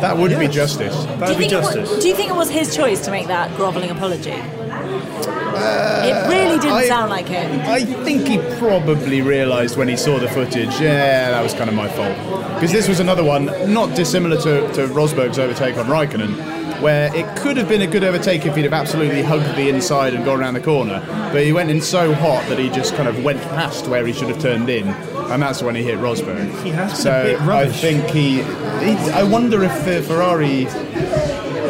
[0.04, 0.94] That would be justice.
[1.06, 3.12] That do, would you be think it do you think it was his choice to
[3.12, 4.32] make that grovelling apology?
[4.32, 7.62] it really didn't uh, I- sound like him.
[7.62, 11.76] I think he probably realised when he saw the footage, yeah, that was kind of
[11.76, 12.18] my fault.
[12.56, 17.38] Because this was another one, not dissimilar to, to Rosberg's overtake on Raikkonen, where it
[17.38, 20.42] could have been a good overtake if he'd have absolutely hugged the inside and gone
[20.42, 21.02] around the corner.
[21.32, 24.12] But he went in so hot that he just kind of went past where he
[24.12, 24.88] should have turned in,
[25.34, 26.64] and that's when he hit Rosberg.
[26.64, 29.12] He has been so a bit I think he, he.
[29.12, 30.66] I wonder if the Ferrari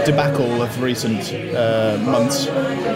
[0.05, 2.47] debacle of recent uh, months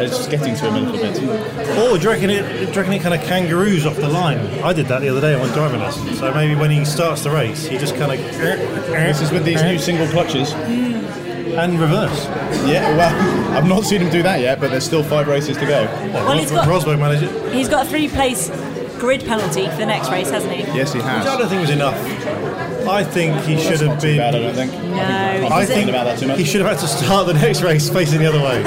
[0.01, 1.77] is just getting to him a little bit.
[1.77, 4.39] Or do you reckon it, do you reckon it kind of kangaroos off the line?
[4.61, 6.13] I did that the other day on my driving lesson.
[6.15, 8.19] So maybe when he starts the race, he just kind of.
[8.19, 10.51] This is with these new single clutches.
[11.57, 12.25] And reverse.
[12.67, 15.65] Yeah, well, I've not seen him do that yet, but there's still five races to
[15.65, 15.85] go.
[16.13, 17.53] Well, he's got- Rosberg managed it.
[17.53, 18.49] He's got a three place
[18.99, 20.61] grid penalty for the next race, hasn't he?
[20.75, 21.95] Yes, he Which I don't think was enough.
[22.87, 24.17] I think he should have Too been.
[24.17, 24.71] bad, I don't think.
[24.73, 26.37] No, I'm I think thinking about that too much.
[26.39, 28.63] he should have had to start the next race facing the other way.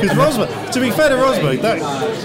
[0.00, 1.78] Because Rosberg, to be fair to Rosberg, that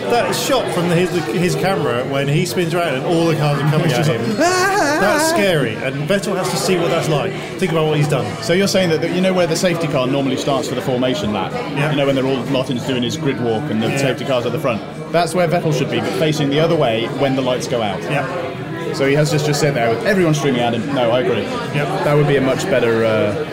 [0.09, 3.69] that shot from his his camera when he spins around and all the cars are
[3.69, 5.75] coming at him, that's scary.
[5.75, 7.31] And Vettel has to see what that's like.
[7.59, 8.25] Think about what he's done.
[8.43, 10.81] So you're saying that, that you know where the safety car normally starts for the
[10.81, 11.51] formation lap?
[11.53, 11.91] Yeah.
[11.91, 14.51] You know when they're all Martin's doing his grid walk and the safety cars at
[14.51, 14.81] the front.
[15.11, 18.01] That's where Vettel should be, but facing the other way when the lights go out.
[18.03, 18.93] Yeah.
[18.93, 20.85] So he has just just sit there with everyone streaming at him.
[20.95, 21.43] No, I agree.
[21.43, 22.03] Yep.
[22.05, 23.05] That would be a much better.
[23.05, 23.45] Uh,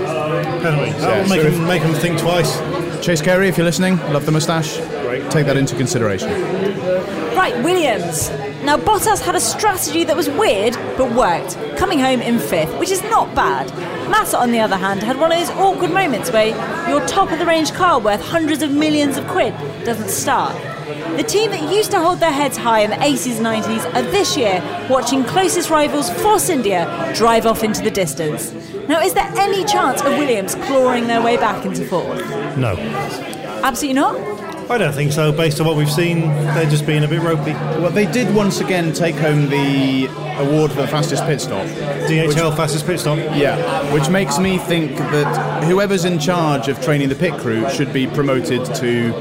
[0.62, 0.90] Penalty.
[0.92, 2.58] That Yeah, will make so him if- make him think twice.
[3.04, 4.78] Chase Carey, if you're listening, love the moustache.
[5.02, 5.30] Great.
[5.30, 6.30] Take that into consideration.
[7.36, 8.30] Right, Williams.
[8.64, 12.90] Now, Bottas had a strategy that was weird but worked, coming home in fifth, which
[12.90, 13.66] is not bad.
[14.10, 16.46] Massa, on the other hand, had one of those awkward moments where
[16.88, 20.56] your top of the range car worth hundreds of millions of quid doesn't start.
[20.86, 24.02] The team that used to hold their heads high in the 80s and 90s are
[24.12, 28.52] this year watching closest rivals Force India drive off into the distance.
[28.86, 32.24] Now, is there any chance of Williams clawing their way back into fourth?
[32.56, 32.76] No,
[33.64, 34.36] Absolutely not.
[34.70, 35.32] I don't think so.
[35.32, 37.52] Based on what we've seen, they're just being a bit ropey.
[37.52, 40.06] Well, they did once again take home the
[40.38, 41.66] award for the fastest pit stop.
[42.08, 43.18] DHL fastest pit stop.
[43.36, 47.92] Yeah, which makes me think that whoever's in charge of training the pit crew should
[47.92, 49.12] be promoted to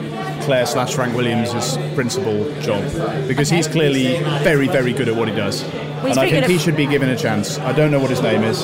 [0.45, 2.83] Claire slash Frank Williams' principal job
[3.27, 5.61] because he's clearly very, very good at what he does.
[5.61, 7.57] he's and I think he should be given a chance.
[7.59, 8.63] I don't know what his name is.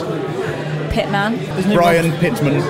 [0.92, 1.38] Pitman.
[1.74, 2.62] Brian Pittman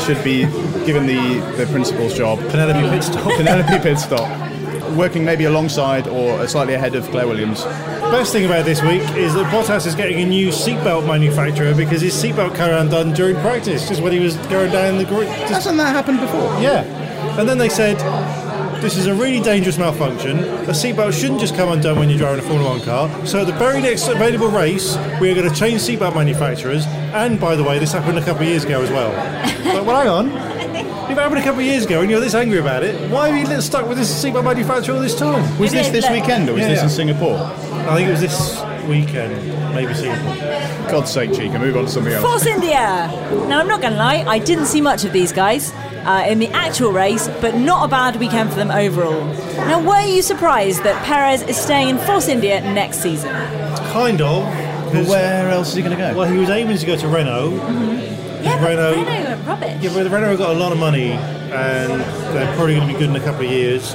[0.00, 0.42] should be
[0.86, 2.38] given the, the principal's job.
[2.50, 3.24] Penelope pit stop.
[3.36, 4.50] Penelope Pit Stop.
[4.96, 7.64] Working maybe alongside or slightly ahead of Claire Williams.
[7.64, 12.00] Best thing about this week is that Bottas is getting a new seatbelt manufacturer because
[12.00, 15.28] his seatbelt came undone during practice, just when he was going down the grid.
[15.28, 16.60] Hasn't that happened before?
[16.60, 16.82] yeah.
[17.38, 17.96] And then they said,
[18.80, 20.38] this is a really dangerous malfunction.
[20.38, 23.26] A seatbelt shouldn't just come undone when you're driving a Formula One car.
[23.26, 26.86] So at the very next available race, we are going to change seatbelt manufacturers.
[27.12, 29.10] And by the way, this happened a couple of years ago as well.
[29.64, 30.50] but, well, hang on.
[31.10, 33.30] If it happened a couple of years ago and you're this angry about it, why
[33.30, 35.58] are you stuck with this seatbelt manufacturer all this time?
[35.58, 36.84] Was this this weekend or was Yeah, this yeah.
[36.84, 37.36] in Singapore?
[37.36, 39.34] I think it was this weekend,
[39.74, 40.34] maybe Singapore.
[40.90, 42.24] God's sake, Chica, move on to something else.
[42.24, 43.08] Force India!
[43.48, 45.72] Now, I'm not going to lie, I didn't see much of these guys
[46.04, 49.24] uh, in the actual race, but not a bad weekend for them overall.
[49.68, 53.30] Now, were you surprised that Perez is staying in Force India next season?
[53.92, 54.44] Kind of.
[54.92, 56.14] 'cause- Where else is he going to go?
[56.18, 57.50] Well, he was aiming to go to Renault.
[58.42, 59.76] Yeah, but Renault- Renault are rubbish.
[59.82, 62.00] Yeah, but Renault got a lot of money, and
[62.34, 63.94] they're probably going to be good in a couple of years.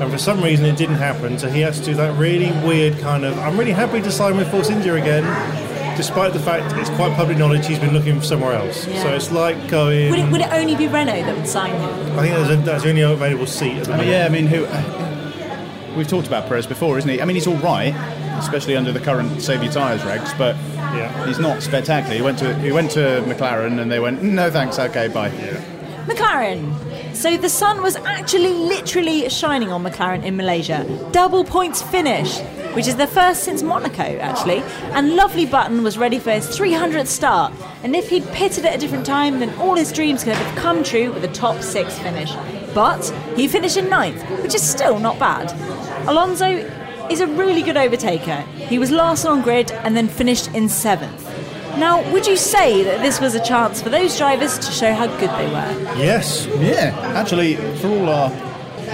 [0.00, 2.98] And for some reason, it didn't happen, so he has to do that really weird
[3.00, 3.38] kind of.
[3.38, 5.24] I'm really happy to sign with Force India again,
[5.96, 8.86] despite the fact it's quite public knowledge he's been looking for somewhere else.
[8.86, 9.02] Yeah.
[9.02, 10.10] So it's like going.
[10.10, 12.18] Would it, would it only be Renault that would sign him?
[12.18, 14.08] I think that's, a, that's the only available seat at the moment.
[14.08, 14.66] yeah, I mean, who?
[15.96, 17.20] We've talked about Perez before, isn't he?
[17.20, 17.92] I mean, he's all right,
[18.38, 20.56] especially under the current save your tyres regs, but
[20.96, 21.26] Yeah.
[21.26, 22.14] he's not spectacular.
[22.16, 25.30] He went to he went to McLaren and they went, no thanks, okay, bye.
[26.06, 26.72] McLaren.
[27.14, 30.84] So the sun was actually literally shining on McLaren in Malaysia.
[31.12, 32.38] Double points finish,
[32.74, 34.62] which is the first since Monaco, actually.
[34.94, 37.52] And Lovely Button was ready for his 300th start.
[37.82, 40.82] And if he'd pitted at a different time, then all his dreams could have come
[40.82, 42.32] true with a top six finish.
[42.74, 43.04] But
[43.36, 45.50] he finished in ninth, which is still not bad.
[46.08, 46.46] Alonso
[47.10, 48.46] is a really good overtaker.
[48.54, 51.29] He was last on grid and then finished in seventh.
[51.78, 55.06] Now, would you say that this was a chance for those drivers to show how
[55.18, 55.96] good they were?
[55.96, 58.30] Yes, Yeah, actually, for all our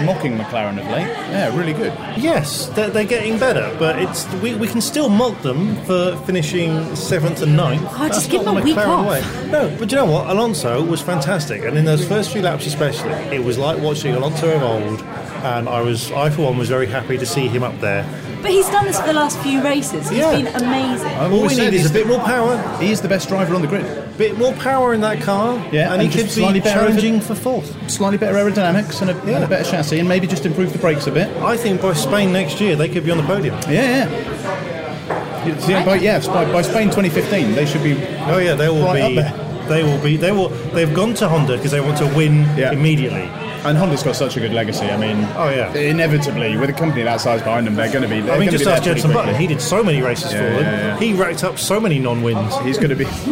[0.05, 1.93] mocking McLaren of late, yeah, really good.
[2.19, 6.95] yes, they're, they're getting better, but it's we, we can still mock them for finishing
[6.95, 7.83] seventh and ninth.
[7.93, 9.09] Oh, just That's give them a week off.
[9.09, 9.23] way.
[9.51, 10.29] No, but you know what?
[10.29, 14.55] Alonso was fantastic, and in those first few laps especially, it was like watching Alonso
[14.55, 15.01] of old.
[15.45, 18.05] And I was, I for one, was very happy to see him up there.
[18.43, 20.09] But he's done this for the last few races.
[20.09, 20.33] He's Yeah.
[20.33, 21.07] been amazing.
[21.09, 23.67] I've All we need is a bit more power, He's the best driver on the
[23.69, 23.85] grid.
[24.19, 27.35] bit more power in that car, Yeah, and, and he just could be challenging for
[27.35, 27.75] fourth.
[27.91, 31.07] Slightly better aerodynamics and a, and a better chassis, and maybe just improve the brakes
[31.07, 31.29] a bit.
[31.39, 33.57] I think by Spain next year they could be on the podium.
[33.69, 35.67] Yeah, yeah.
[35.69, 37.93] Yeah, by, yeah, by, by Spain 2015, they should be.
[38.27, 39.69] Oh yeah, they will Right be.
[39.69, 40.17] They will be.
[40.17, 40.49] They will.
[40.49, 42.73] They've gone to Honda because they want to win Yeah.
[42.73, 43.29] immediately.
[43.69, 44.87] And Honda's got such a good legacy.
[44.87, 45.75] I mean, Oh, yeah.
[45.75, 48.21] inevitably, with a company that size behind them, they're going to be.
[48.21, 49.41] They're I mean, just ask Jenson pretty Button.
[49.41, 50.63] He did so many races Yeah, for them.
[50.63, 50.99] yeah, yeah.
[51.01, 52.57] He racked up so many non-wins.
[52.61, 53.05] He's going to be,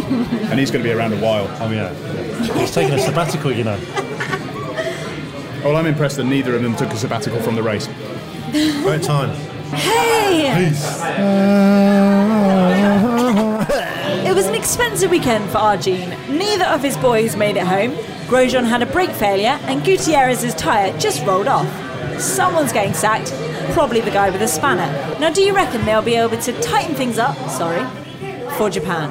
[0.51, 1.47] and he's going to be around a while.
[1.61, 1.93] Oh yeah,
[2.59, 3.79] he's taking a sabbatical, you know.
[5.65, 7.89] Well, I'm impressed that neither of them took a sabbatical from the race.
[8.85, 9.31] Right time.
[9.75, 10.73] Hey!
[10.75, 12.14] Uh,
[14.35, 16.11] It was an expensive weekend for Arjun.
[16.29, 17.93] Neither of his boys made it home.
[18.27, 21.69] Grosjean had a brake failure, and Gutierrez's tyre just rolled off.
[22.21, 23.33] Someone's getting sacked,
[23.75, 24.91] probably the guy with the spanner.
[25.21, 27.37] Now, do you reckon they'll be able to tighten things up?
[27.49, 27.85] Sorry,
[28.57, 29.09] for Japan.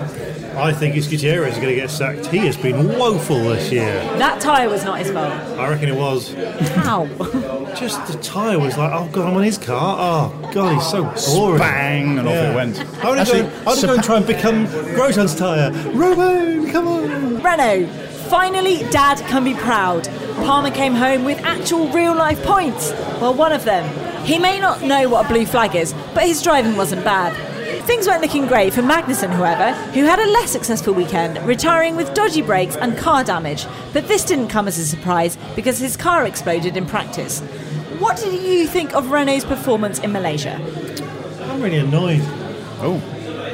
[0.58, 2.26] I think it's Gutierrez is going to get sacked.
[2.26, 4.04] He has been woeful this year.
[4.18, 5.32] That tyre was not his fault.
[5.58, 6.34] I reckon it was.
[6.34, 7.06] How?
[7.76, 9.98] Just the tyre was like, oh god, I'm on his car.
[10.00, 11.60] Oh god, he's so boring.
[11.60, 12.80] Bang, and off it went.
[13.04, 15.72] I want to Actually, go, I want to go and try and become Groton's tyre.
[15.92, 17.42] Robin, come on.
[17.42, 17.88] Renault.
[18.30, 20.08] Finally, Dad can be proud.
[20.46, 22.92] Palmer came home with actual real life points.
[23.20, 23.84] Well, one of them.
[24.26, 27.34] He may not know what a blue flag is, but his driving wasn't bad.
[27.82, 32.14] Things weren't looking great for Magnussen, however, who had a less successful weekend, retiring with
[32.14, 33.66] dodgy brakes and car damage.
[33.94, 37.42] But this didn't come as a surprise because his car exploded in practice.
[38.00, 40.56] What did you think of Renault's performance in Malaysia?
[41.42, 42.22] I'm really annoyed.
[42.82, 43.00] Oh,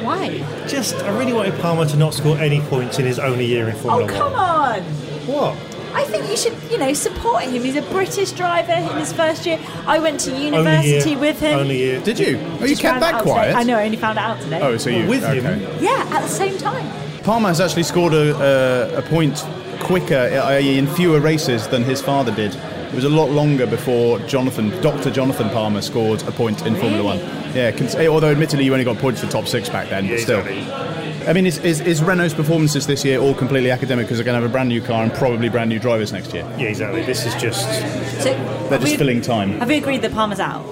[0.02, 0.38] Why?
[0.66, 3.76] Just, I really wanted Palmer to not score any points in his only year in
[3.76, 4.10] Formula One.
[4.10, 4.80] Oh, come on!
[5.26, 5.69] What?
[5.92, 7.62] I think you should, you know, support him.
[7.62, 9.58] He's a British driver in his first year.
[9.86, 11.18] I went to Only university year.
[11.18, 11.58] with him.
[11.58, 12.00] Only year.
[12.00, 12.38] did you?
[12.38, 13.30] Oh, you Just kept found that out today.
[13.32, 13.56] quiet.
[13.56, 14.60] I know, I only found out today.
[14.62, 15.60] Oh, so you with him?
[15.82, 16.88] Yeah, at the same time.
[17.22, 19.44] Palmer has actually scored a, a, a point
[19.80, 22.54] quicker, i.e., in fewer races than his father did.
[22.90, 25.10] It was a lot longer before Jonathan, Dr.
[25.12, 27.18] Jonathan Palmer, scored a point in Formula One.
[27.54, 30.12] Yeah, cons- eh, although admittedly you only got points for top six back then, Yeah,
[30.12, 30.40] but still.
[30.40, 31.26] exactly.
[31.28, 34.34] I mean, is, is, is Renault's performances this year all completely academic because they're going
[34.36, 36.42] to have a brand new car and probably brand new drivers next year?
[36.58, 37.02] Yeah, exactly.
[37.04, 37.62] This is just.
[38.22, 38.32] So
[38.68, 39.52] They're just we- filling time.
[39.60, 40.64] Have we agreed that Palmer's out?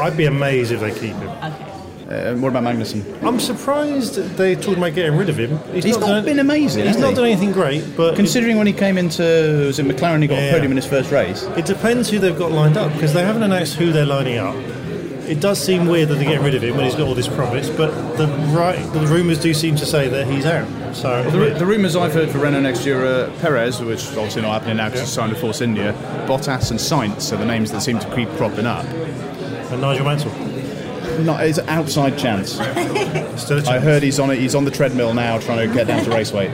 [0.00, 1.28] I'd be amazed if they keep him.
[1.28, 1.71] Okay.
[2.12, 3.02] Uh, what about Magnussen?
[3.26, 5.58] I'm surprised they talked about getting rid of him.
[5.72, 7.14] He's not done- been amazing, He's not he?
[7.14, 9.22] done anything great, but Considering when he came into
[9.66, 10.48] was it McLaren, he got Yeah.
[10.48, 11.46] a podium in his first race.
[11.56, 14.54] It depends who they've got lined up because they haven't announced who they're lining up.
[15.26, 17.28] It does seem weird that they're getting rid of him when he's got all this
[17.28, 20.66] promise, but the right the rumours do seem to say that he's out.
[20.92, 24.08] So The, ru- the rumours I've heard for Renault next year are Perez, which is
[24.18, 25.94] obviously not happening now because he's signed to Force India,
[26.26, 28.84] Bottas and Sainz are the names that seem to keep cropping up.
[29.70, 30.30] and Nigel Mansell
[31.20, 32.52] Not, it's an outside chance.
[32.52, 33.84] still a I chance.
[33.84, 34.38] heard he's on it.
[34.38, 36.50] He's on the treadmill now, trying to get down to race weight.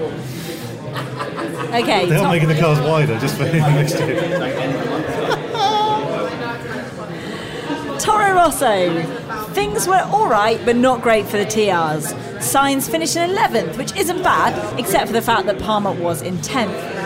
[1.69, 2.07] Okay.
[2.07, 4.21] They're Tom- making the cars wider just for him next year.
[7.99, 9.03] Toro Rosso.
[9.53, 12.13] Things were alright, but not great for the TRs.
[12.39, 16.37] Sainz finished in 11th, which isn't bad, except for the fact that Palmer was in
[16.39, 16.98] 10th.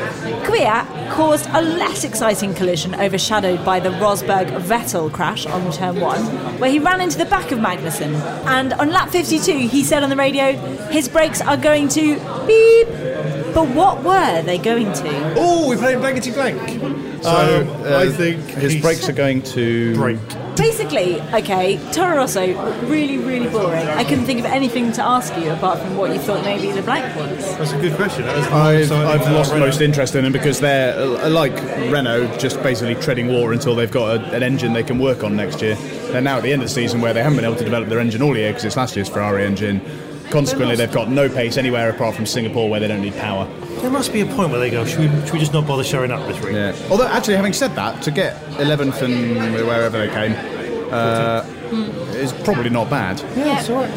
[0.45, 6.59] Kvyat caused a less exciting collision overshadowed by the Rosberg Vettel crash on turn 1,
[6.59, 8.15] where he ran into the back of Magnussen.
[8.47, 10.53] And on lap 52, he said on the radio,
[10.91, 12.89] his brakes are going to beep.
[13.55, 15.35] But what were they going to?
[15.37, 16.59] Oh, we played blankety blank.
[17.23, 20.19] So Um, uh, I think his brakes are going to break.
[20.57, 22.47] Basically, okay, Toro Rosso,
[22.87, 23.87] really, really boring.
[23.89, 26.83] I couldn't think of anything to ask you apart from what you thought maybe the
[26.83, 27.39] black ones.
[27.57, 28.25] That's a good question.
[28.25, 29.67] That was the I've, I've lost Renault.
[29.67, 31.55] most interest in them because they're uh, like
[31.91, 35.37] Renault, just basically treading water until they've got a, an engine they can work on
[35.37, 35.75] next year.
[36.11, 37.89] They're now at the end of the season where they haven't been able to develop
[37.89, 39.81] their engine all year because it's last year's Ferrari engine.
[40.33, 43.47] Consequently, they've got no pace anywhere apart from Singapore where they don't need power.
[43.83, 45.85] There must be a point where they go, should we, should we just not bother
[45.85, 46.55] showing up this week?
[46.55, 46.75] Yeah.
[46.91, 50.35] Although, actually, having said that, to get 11th and wherever they came
[50.91, 51.45] uh,
[52.15, 53.21] is probably not bad.
[53.37, 53.91] Yeah, it's all right.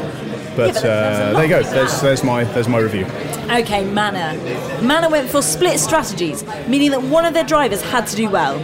[0.56, 1.63] But but uh, there you go.
[1.63, 3.06] There's, there's my there's my review.
[3.52, 4.41] Okay, Manor.
[4.82, 8.58] Manor went for split strategies, meaning that one of their drivers had to do well.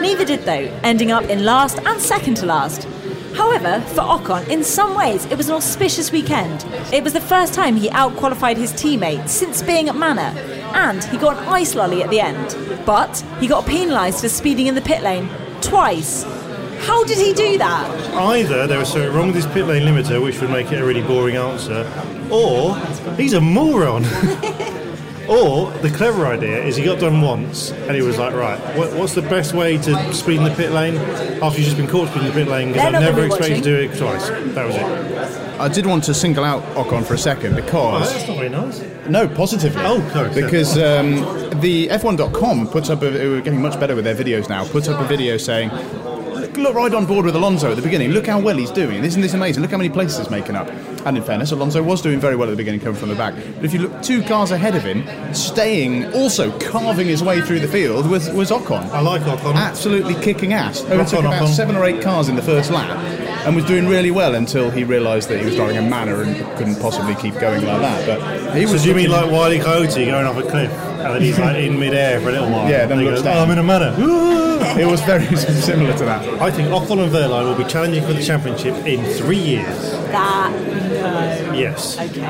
[0.00, 2.86] Neither did though, ending up in last and second to last.
[3.40, 6.62] However, for Ocon, in some ways, it was an auspicious weekend.
[6.92, 10.38] It was the first time he outqualified his teammate since being at Manor,
[10.74, 12.54] and he got an ice lolly at the end.
[12.84, 15.30] But he got penalised for speeding in the pit lane
[15.62, 16.24] twice.
[16.80, 18.14] How did he do that?
[18.14, 20.84] Either there was something wrong with his pit lane limiter, which would make it a
[20.84, 21.90] really boring answer,
[22.30, 22.76] or
[23.16, 24.04] he's a moron.
[25.30, 28.92] or the clever idea is he got done once and he was like, right, what,
[28.94, 30.96] what's the best way to speed in the pit lane
[31.40, 33.34] after you've just been caught speeding in the pit lane because I not never gonna
[33.34, 34.28] expected to do it twice.
[34.54, 35.60] That was it.
[35.60, 38.48] I did want to single out Ocon for a second Oh, because that's not very
[38.48, 38.80] nice.
[39.08, 39.82] no, positively.
[39.84, 40.42] Oh, sorry, sorry.
[40.42, 43.02] Because um, the F1.com puts up.
[43.02, 44.64] A, we're getting much better with their videos now.
[44.66, 45.70] Puts up a video saying,
[46.54, 48.10] "Look, look right on board with Alonso at the beginning.
[48.12, 49.04] Look how well he's doing.
[49.04, 49.62] Isn't this amazing?
[49.62, 50.68] Look how many places he's making up."
[51.06, 53.34] And in fairness, Alonso was doing very well at the beginning, coming from the back.
[53.56, 57.60] But if you look two cars ahead of him, staying, also carving his way through
[57.60, 58.88] the field, was was Ocon.
[58.90, 59.54] I like Ocon.
[59.56, 60.82] Absolutely kicking ass.
[60.84, 61.54] Overtook Ocon, about Ocon.
[61.54, 62.90] seven or eight cars in the first lap,
[63.46, 66.36] and was doing really well until he realised that he was driving a manor and
[66.58, 68.06] couldn't possibly keep going like that.
[68.06, 68.82] But he So was.
[68.82, 71.78] do you mean like Wiley Coyote going off a cliff and then he's like in
[71.78, 72.68] mid-air for a little while?
[72.68, 73.94] Yeah, then he looks goes, oh, I'm in a Manor.
[74.78, 76.26] It was very similar to that.
[76.40, 79.90] I think Ocon and Wehrlein will be challenging for the championship in three years.
[80.10, 80.52] That
[80.90, 81.52] no.
[81.54, 81.98] Yes.
[81.98, 82.20] Okay.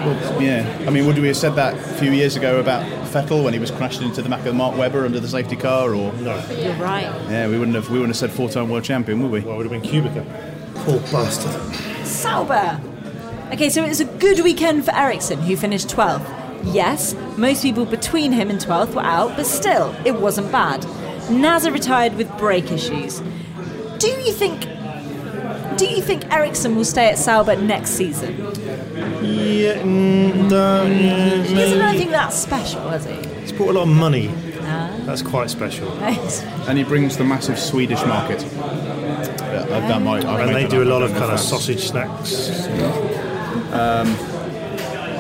[0.45, 3.53] Yeah, I mean, would we have said that a few years ago about Vettel when
[3.53, 5.95] he was crashed into the back of Mark Webber under the safety car?
[5.95, 6.37] Or No.
[6.57, 7.05] You're right.
[7.29, 9.41] yeah, we wouldn't have we wouldn't have said four-time world champion, would we?
[9.41, 10.25] Well, it would have been Kubica.
[10.85, 12.07] Poor bastard.
[12.07, 12.81] Sauber.
[13.53, 16.25] Okay, so it was a good weekend for Ericsson, who finished 12th.
[16.73, 20.85] Yes, most people between him and 12th were out, but still, it wasn't bad.
[21.31, 23.21] Nasr retired with brake issues.
[23.99, 24.67] Do you think
[25.79, 28.37] do you think Ericsson will stay at Sauber next season?
[29.23, 31.71] Yeah, mm, uh, He hasn't maybe.
[31.79, 33.15] done anything that special, has he?
[33.41, 34.31] He's brought a lot of money.
[34.63, 34.91] Ah.
[35.07, 35.89] That's quite special.
[35.97, 36.45] Right.
[36.69, 38.43] And he brings the massive Swedish market.
[38.43, 41.89] Yeah, that, that might, And they do a lot of kind of if that's- sausage
[41.89, 42.67] snacks.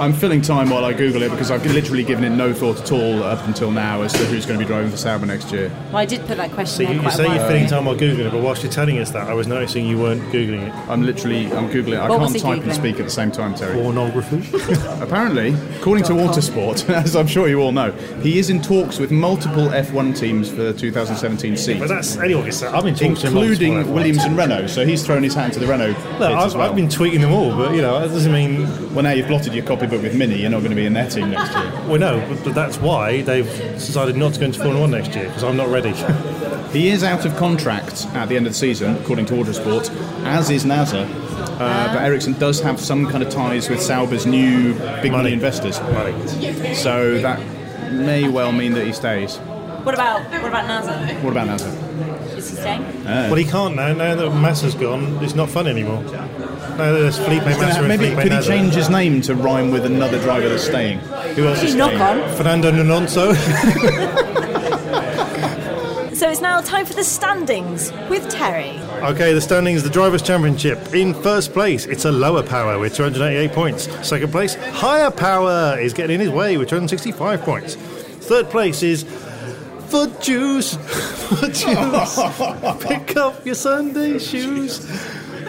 [0.00, 2.90] I'm filling time while I Google it because I've literally given it no thought at
[2.90, 5.68] all up until now as to who's going to be driving for Sauber next year.
[5.88, 7.66] Well, I did put that question So there you, you say a while you're filling
[7.66, 10.22] time while googling it, but whilst you're telling us that, I was noticing you weren't
[10.32, 10.74] googling it.
[10.88, 11.98] I'm literally, I'm Googling it.
[11.98, 13.74] I What can't he type and speak at the same time, Terry.
[13.74, 14.38] Pornography.
[15.02, 17.92] Apparently, according to Autosport, as I'm sure you all know,
[18.22, 21.78] he is in talks with multiple F1 teams for the 2017 season.
[21.78, 22.68] but season, that's anyone can say.
[22.68, 24.68] I've been talking to him including multiple Williams and Renault.
[24.68, 25.88] So he's thrown his hat into the Renault
[26.18, 26.70] Look, I've, as well.
[26.70, 28.62] I've been tweeting them all, but you know that doesn't mean
[28.94, 31.08] Well, now you've blotted your copybook with Mini, you're not going to be in their
[31.08, 31.70] team next year.
[31.88, 32.26] well, no.
[32.28, 35.44] But, but that's why they've decided not to go into Formula One next year because
[35.44, 35.92] I'm not ready.
[36.70, 39.90] He is out of contract at the end of the season, according to Autosport,
[40.24, 40.98] as is Nasr.
[40.98, 45.32] Uh, but Ericsson does have some kind of ties with Sauber's new big money, Money.
[45.32, 45.80] investors.
[45.80, 46.74] Money.
[46.76, 47.40] So that
[47.92, 49.38] may well mean that he stays.
[49.38, 51.14] What about what about Nasr?
[51.24, 52.36] What about Nasr?
[52.36, 52.84] Is he staying?
[53.04, 53.92] Well, he can't now.
[53.92, 56.04] Now that Massa's gone, it's not fun anymore.
[56.80, 58.48] Now there's Felipe Massa Maybe Felipe could he Nasr.
[58.48, 60.98] change his name to rhyme with another driver that's staying?
[61.36, 62.22] Who else is Knock staying?
[62.24, 62.36] on.
[62.36, 63.34] Fernando Nononso.
[66.20, 68.78] So it's now time for the standings with Terry.
[69.02, 70.92] Okay, the standings, the Drivers' Championship.
[70.92, 74.06] In first place, it's a lower power with 288 points.
[74.06, 77.76] Second place, higher power is getting in his way with 265 points.
[77.76, 79.04] Third place is
[79.88, 80.74] Foot Juice.
[81.30, 82.18] Foot Juice.
[82.86, 84.86] Pick up your Sunday shoes.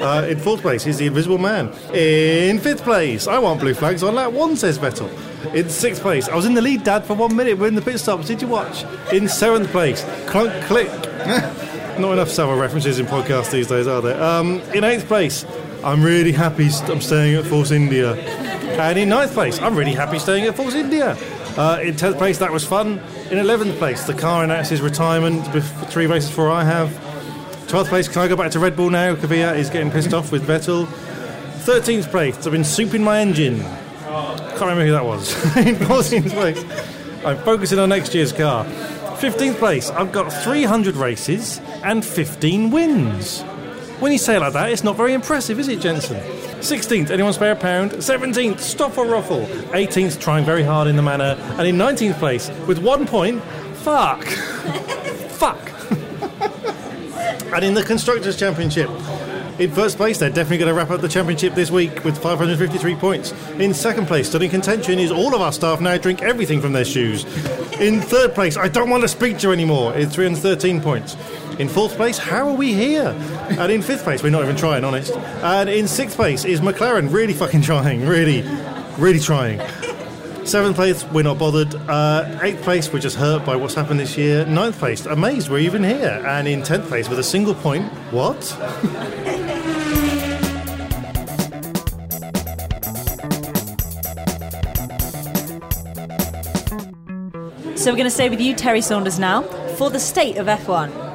[0.02, 1.68] Uh, in fourth place is the Invisible Man.
[1.94, 5.10] In fifth place, I want blue flags on lap one, says Vettel.
[5.54, 7.58] In sixth place, I was in the lead, Dad, for one minute.
[7.58, 8.28] We're in the pit stops.
[8.28, 8.84] Did you watch?
[9.14, 10.90] In seventh place, Clunk Click.
[12.00, 14.22] Not enough Savile references in podcasts these days, are there?
[14.24, 15.46] Um, in eighth place,
[15.84, 18.14] I'm really happy st- I'm staying at Force India.
[18.16, 21.16] And in ninth place, I'm really happy staying at Force India.
[21.58, 23.00] Uh, in tenth place, that was fun.
[23.30, 26.90] In eleventh place, the car announces retirement bef- three races before I have.
[27.72, 29.16] Twelfth place, can I go back to Red Bull now?
[29.16, 30.88] Kvyat is getting pissed off with Vettel.
[31.62, 33.62] Thirteenth place, I've been souping my engine.
[33.62, 35.34] Can't remember who that was.
[35.56, 36.62] in 14th place,
[37.26, 38.66] I'm focusing on next year's car.
[38.66, 43.40] 15th place, I've got 300 races and 15 wins.
[44.02, 46.18] When you say like that, it's not very impressive, is it, Jenson?
[46.18, 47.92] 16th, anyone spare a pound?
[47.92, 49.46] 17th, stop or ruffle.
[49.72, 51.38] 18th, trying very hard in the Manor.
[51.58, 53.42] And in 19th place, with one point,
[53.76, 54.26] fuck.
[55.40, 55.72] fuck.
[57.54, 58.90] and in the Constructors' Championship,
[59.60, 62.96] in first place, they're definitely going to wrap up the championship this week with 553
[62.96, 63.32] points.
[63.60, 66.74] In second place, still in contention, is all of our staff now drink everything from
[66.74, 67.26] their shoes.
[67.80, 71.16] In third place, I don't want to speak to you anymore, is 313 points.
[71.60, 73.16] In fourth place, how are we here?
[73.50, 75.16] And in fifth place, we're not even trying, honest.
[75.16, 78.44] And in sixth place is McLaren, really fucking trying, really,
[78.98, 79.60] really trying.
[80.44, 81.74] Seventh place, we're not bothered.
[81.76, 84.46] Uh, eighth place, we're just hurt by what's happened this year.
[84.46, 86.24] Ninth place, amazed we're even here.
[86.28, 88.44] And in tenth place, with a single point, what?
[97.78, 99.44] So we're going to stay with you, Terry Saunders, now
[99.78, 101.11] for the state of F1.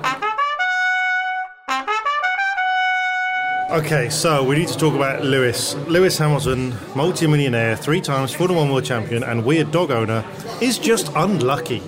[3.77, 5.75] Okay, so we need to talk about Lewis.
[5.87, 10.25] Lewis Hamilton, multi-millionaire, three times Formula One world champion, and weird dog owner,
[10.63, 11.83] is just unlucky.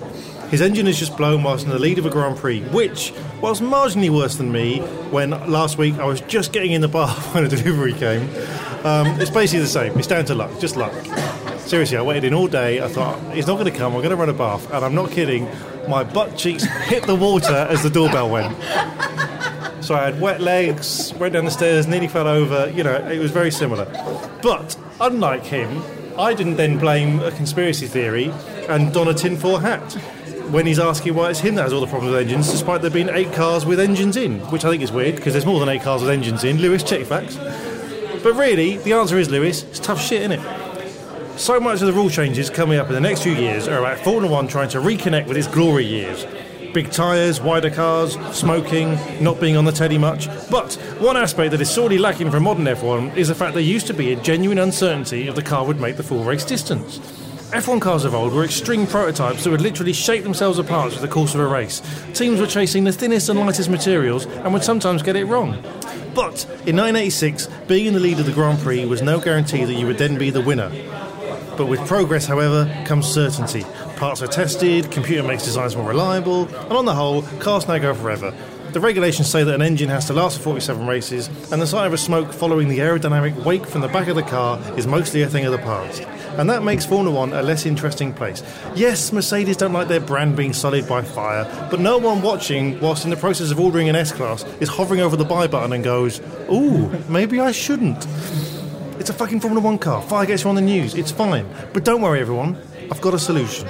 [0.51, 3.11] His engine is just blown whilst in the lead of a Grand Prix, which
[3.41, 7.33] was marginally worse than me when last week I was just getting in the bath
[7.33, 8.21] when a delivery came.
[8.85, 9.97] Um, it's basically the same.
[9.97, 10.93] It's down to luck, just luck.
[11.57, 12.83] Seriously, I waited in all day.
[12.83, 13.95] I thought he's not going to come.
[13.95, 15.49] I'm going to run a bath, and I'm not kidding.
[15.87, 18.55] My butt cheeks hit the water as the doorbell went.
[19.89, 22.71] So I had wet legs, went down the stairs, nearly fell over.
[22.75, 23.85] You know, it was very similar.
[24.43, 25.81] But unlike him,
[26.15, 28.31] I didn't then blame a conspiracy theory
[28.67, 29.93] and don a tinfoil hat
[30.51, 32.91] when he's asking why it's him that has all the problems with engines, despite there
[32.91, 35.69] being eight cars with engines in, which I think is weird because there's more than
[35.69, 36.57] eight cars with engines in.
[36.57, 37.37] Lewis, check facts.
[38.21, 39.63] But really, the answer is Lewis.
[39.63, 41.39] It's tough shit, isn't it?
[41.39, 43.97] So much of the rule changes coming up in the next few years are about
[44.03, 46.27] Formula One trying to reconnect with its glory years.
[46.73, 50.27] Big tyres, wider cars, smoking, not being on the telly much.
[50.51, 53.87] But one aspect that is sorely lacking from modern F1 is the fact there used
[53.87, 56.99] to be a genuine uncertainty if the car would make the full race distance.
[57.49, 61.07] F1 cars of old were extreme prototypes that would literally shake themselves apart through the
[61.07, 61.81] course of a race.
[62.13, 65.53] Teams were chasing the thinnest and lightest materials and would sometimes get it wrong.
[66.13, 69.73] But in 1986, being in the lead of the Grand Prix was no guarantee that
[69.73, 70.69] you would then be the winner.
[71.57, 73.65] But with progress, however, comes certainty.
[73.99, 77.93] Parts are tested, computer makes designs more reliable, and on the whole, cars now go
[77.93, 78.33] forever.
[78.71, 81.85] The regulations say that an engine has to last for 47 races, and the sight
[81.85, 85.21] of a smoke following the aerodynamic wake from the back of the car is mostly
[85.21, 86.03] a thing of the past.
[86.37, 88.41] And that makes Formula One a less interesting place.
[88.73, 93.03] Yes, Mercedes don't like their brand being sullied by fire, but no one watching, whilst
[93.03, 95.83] in the process of ordering an S Class, is hovering over the buy button and
[95.83, 98.07] goes, Ooh, maybe I shouldn't.
[98.97, 100.01] It's a fucking Formula One car.
[100.03, 100.95] Fire gets you on the news.
[100.95, 101.45] It's fine.
[101.73, 102.57] But don't worry, everyone.
[102.91, 103.67] I've got a solution.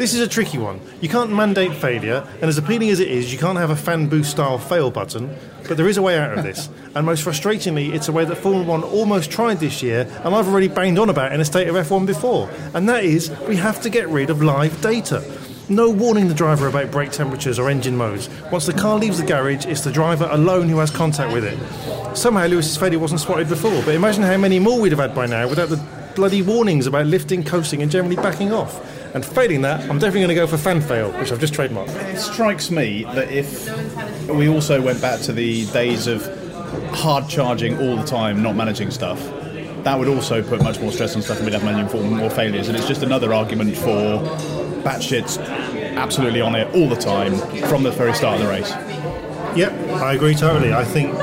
[0.00, 0.80] This is a tricky one.
[1.02, 4.08] You can't mandate failure, and as appealing as it is, you can't have a fan
[4.08, 5.36] boost style fail button,
[5.68, 6.70] but there is a way out of this.
[6.94, 10.48] and most frustratingly, it's a way that Formula One almost tried this year, and I've
[10.48, 12.48] already banged on about in a state of F1 before.
[12.72, 15.22] And that is, we have to get rid of live data.
[15.68, 18.30] No warning the driver about brake temperatures or engine modes.
[18.50, 22.16] Once the car leaves the garage, it's the driver alone who has contact with it.
[22.16, 25.26] Somehow Lewis's failure wasn't spotted before, but imagine how many more we'd have had by
[25.26, 25.76] now without the
[26.14, 28.98] bloody warnings about lifting, coasting, and generally backing off.
[29.14, 31.88] And failing that, I'm definitely going to go for fan fail, which I've just trademarked.
[32.12, 36.24] It strikes me that if we also went back to the days of
[36.92, 39.20] hard charging all the time, not managing stuff,
[39.84, 42.30] that would also put much more stress on stuff and we'd have many more, more
[42.30, 42.68] failures.
[42.68, 44.20] And it's just another argument for
[44.82, 47.36] batshit's absolutely on it all the time
[47.68, 48.70] from the very start of the race.
[49.56, 50.72] Yep, I agree totally.
[50.72, 51.14] I think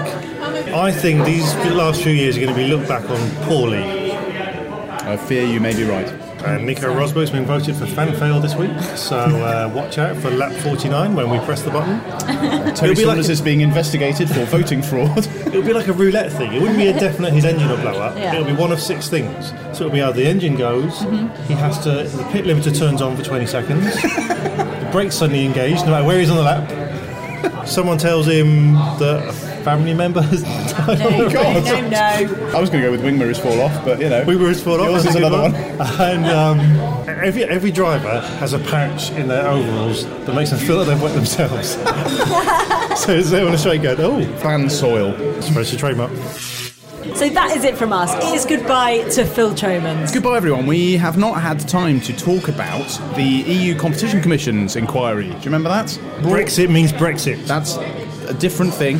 [0.73, 4.11] I think these last few years are going to be looked back on poorly.
[4.11, 6.26] I fear you may be right.
[6.47, 10.29] And Nico Rosberg's been voted for fan fail this week, so uh, watch out for
[10.31, 11.99] lap 49 when we press the button.
[12.75, 15.17] Terry It'll be like Saunders a- is being investigated for voting fraud.
[15.47, 16.53] It'll be like a roulette thing.
[16.53, 18.15] It wouldn't be a definite his engine will blow up.
[18.17, 18.33] Yeah.
[18.35, 19.49] It'll be one of six things.
[19.77, 23.15] So it'll be how the engine goes, he has to, the pit limiter turns on
[23.15, 27.67] for 20 seconds, the brakes suddenly engaged, no matter where he's on the lap.
[27.67, 30.23] Someone tells him that a family members.
[30.43, 31.65] has died on God.
[31.65, 32.57] No, no, no.
[32.57, 34.23] I was going to go with wing mirrors fall off, but you know.
[34.23, 34.89] We were spot off.
[34.89, 36.59] Yours is a good another And um,
[37.09, 41.01] every every driver has a pouch in their overalls that makes them feel like they've
[41.01, 41.71] wet themselves.
[43.03, 45.11] so it's there on a straight going, oh, Fan soil.
[45.41, 46.11] supposed to trademark.
[47.15, 48.13] So that is it from us.
[48.23, 50.13] It is goodbye to Phil Tromans.
[50.13, 50.65] Goodbye, everyone.
[50.65, 55.27] We have not had time to talk about the EU Competition Commission's inquiry.
[55.27, 55.87] Do you remember that?
[56.21, 57.45] Brexit means Brexit.
[57.47, 57.75] That's
[58.29, 58.99] a different thing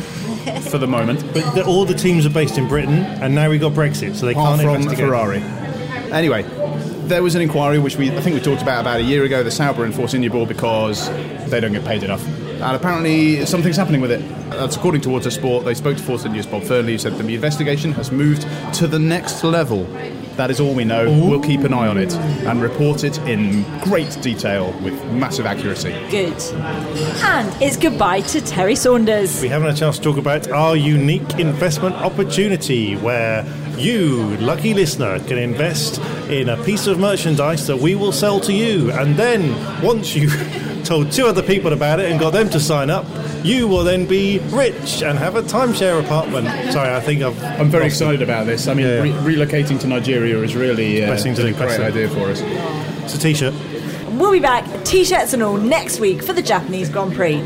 [0.70, 1.24] for the moment.
[1.32, 4.26] But the, all the teams are based in Britain, and now we've got Brexit, so
[4.26, 5.06] they apart can't from investigate.
[5.06, 5.38] Ferrari.
[6.12, 6.42] Anyway,
[7.06, 9.42] there was an inquiry which we I think we talked about about a year ago.
[9.42, 11.08] The Sauber and Force India board because
[11.50, 14.20] they don't get paid enough, and apparently something's happening with it.
[14.50, 15.64] That's according to Autosport.
[15.64, 18.98] They spoke to Force India's Bob Fernley, who said the investigation has moved to the
[18.98, 19.86] next level.
[20.38, 21.06] That is all we know.
[21.06, 25.90] We'll keep an eye on it and report it in great detail with massive accuracy.
[26.12, 26.40] Good.
[27.24, 29.42] And it's goodbye to Terry Saunders.
[29.42, 33.44] We haven't had a chance to talk about our unique investment opportunity where
[33.76, 38.52] you, lucky listener, can invest in a piece of merchandise that we will sell to
[38.52, 38.92] you.
[38.92, 42.90] And then, once you've told two other people about it and got them to sign
[42.90, 43.06] up,
[43.44, 46.46] you will then be rich and have a timeshare apartment.
[46.72, 47.42] Sorry, I think I've.
[47.42, 48.04] I'm very lost it.
[48.04, 48.66] excited about this.
[48.68, 49.02] I mean, Yeah.
[49.02, 51.86] re- relocating to Nigeria is really uh, Best thing to a great best thing.
[51.86, 52.40] idea for us.
[53.04, 53.54] It's a t shirt.
[54.12, 57.36] We'll be back, t-shirts and all, next week for the Japanese Grand Prix.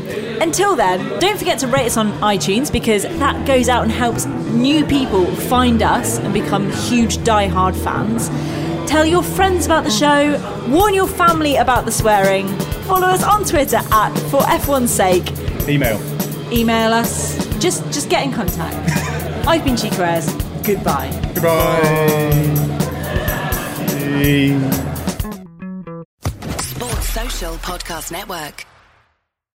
[0.41, 4.25] Until then, don't forget to rate us on iTunes because that goes out and helps
[4.25, 8.27] new people find us and become huge die-hard fans.
[8.89, 10.31] Tell your friends about the show,
[10.67, 12.47] warn your family about the swearing,
[12.87, 15.25] follow us on Twitter at For F1's Sake,
[15.69, 15.99] Email.
[16.51, 18.75] email us, just just get in contact.
[19.47, 20.21] I've been Chica
[20.63, 21.09] Goodbye.
[26.59, 28.65] Sports Social Podcast Network.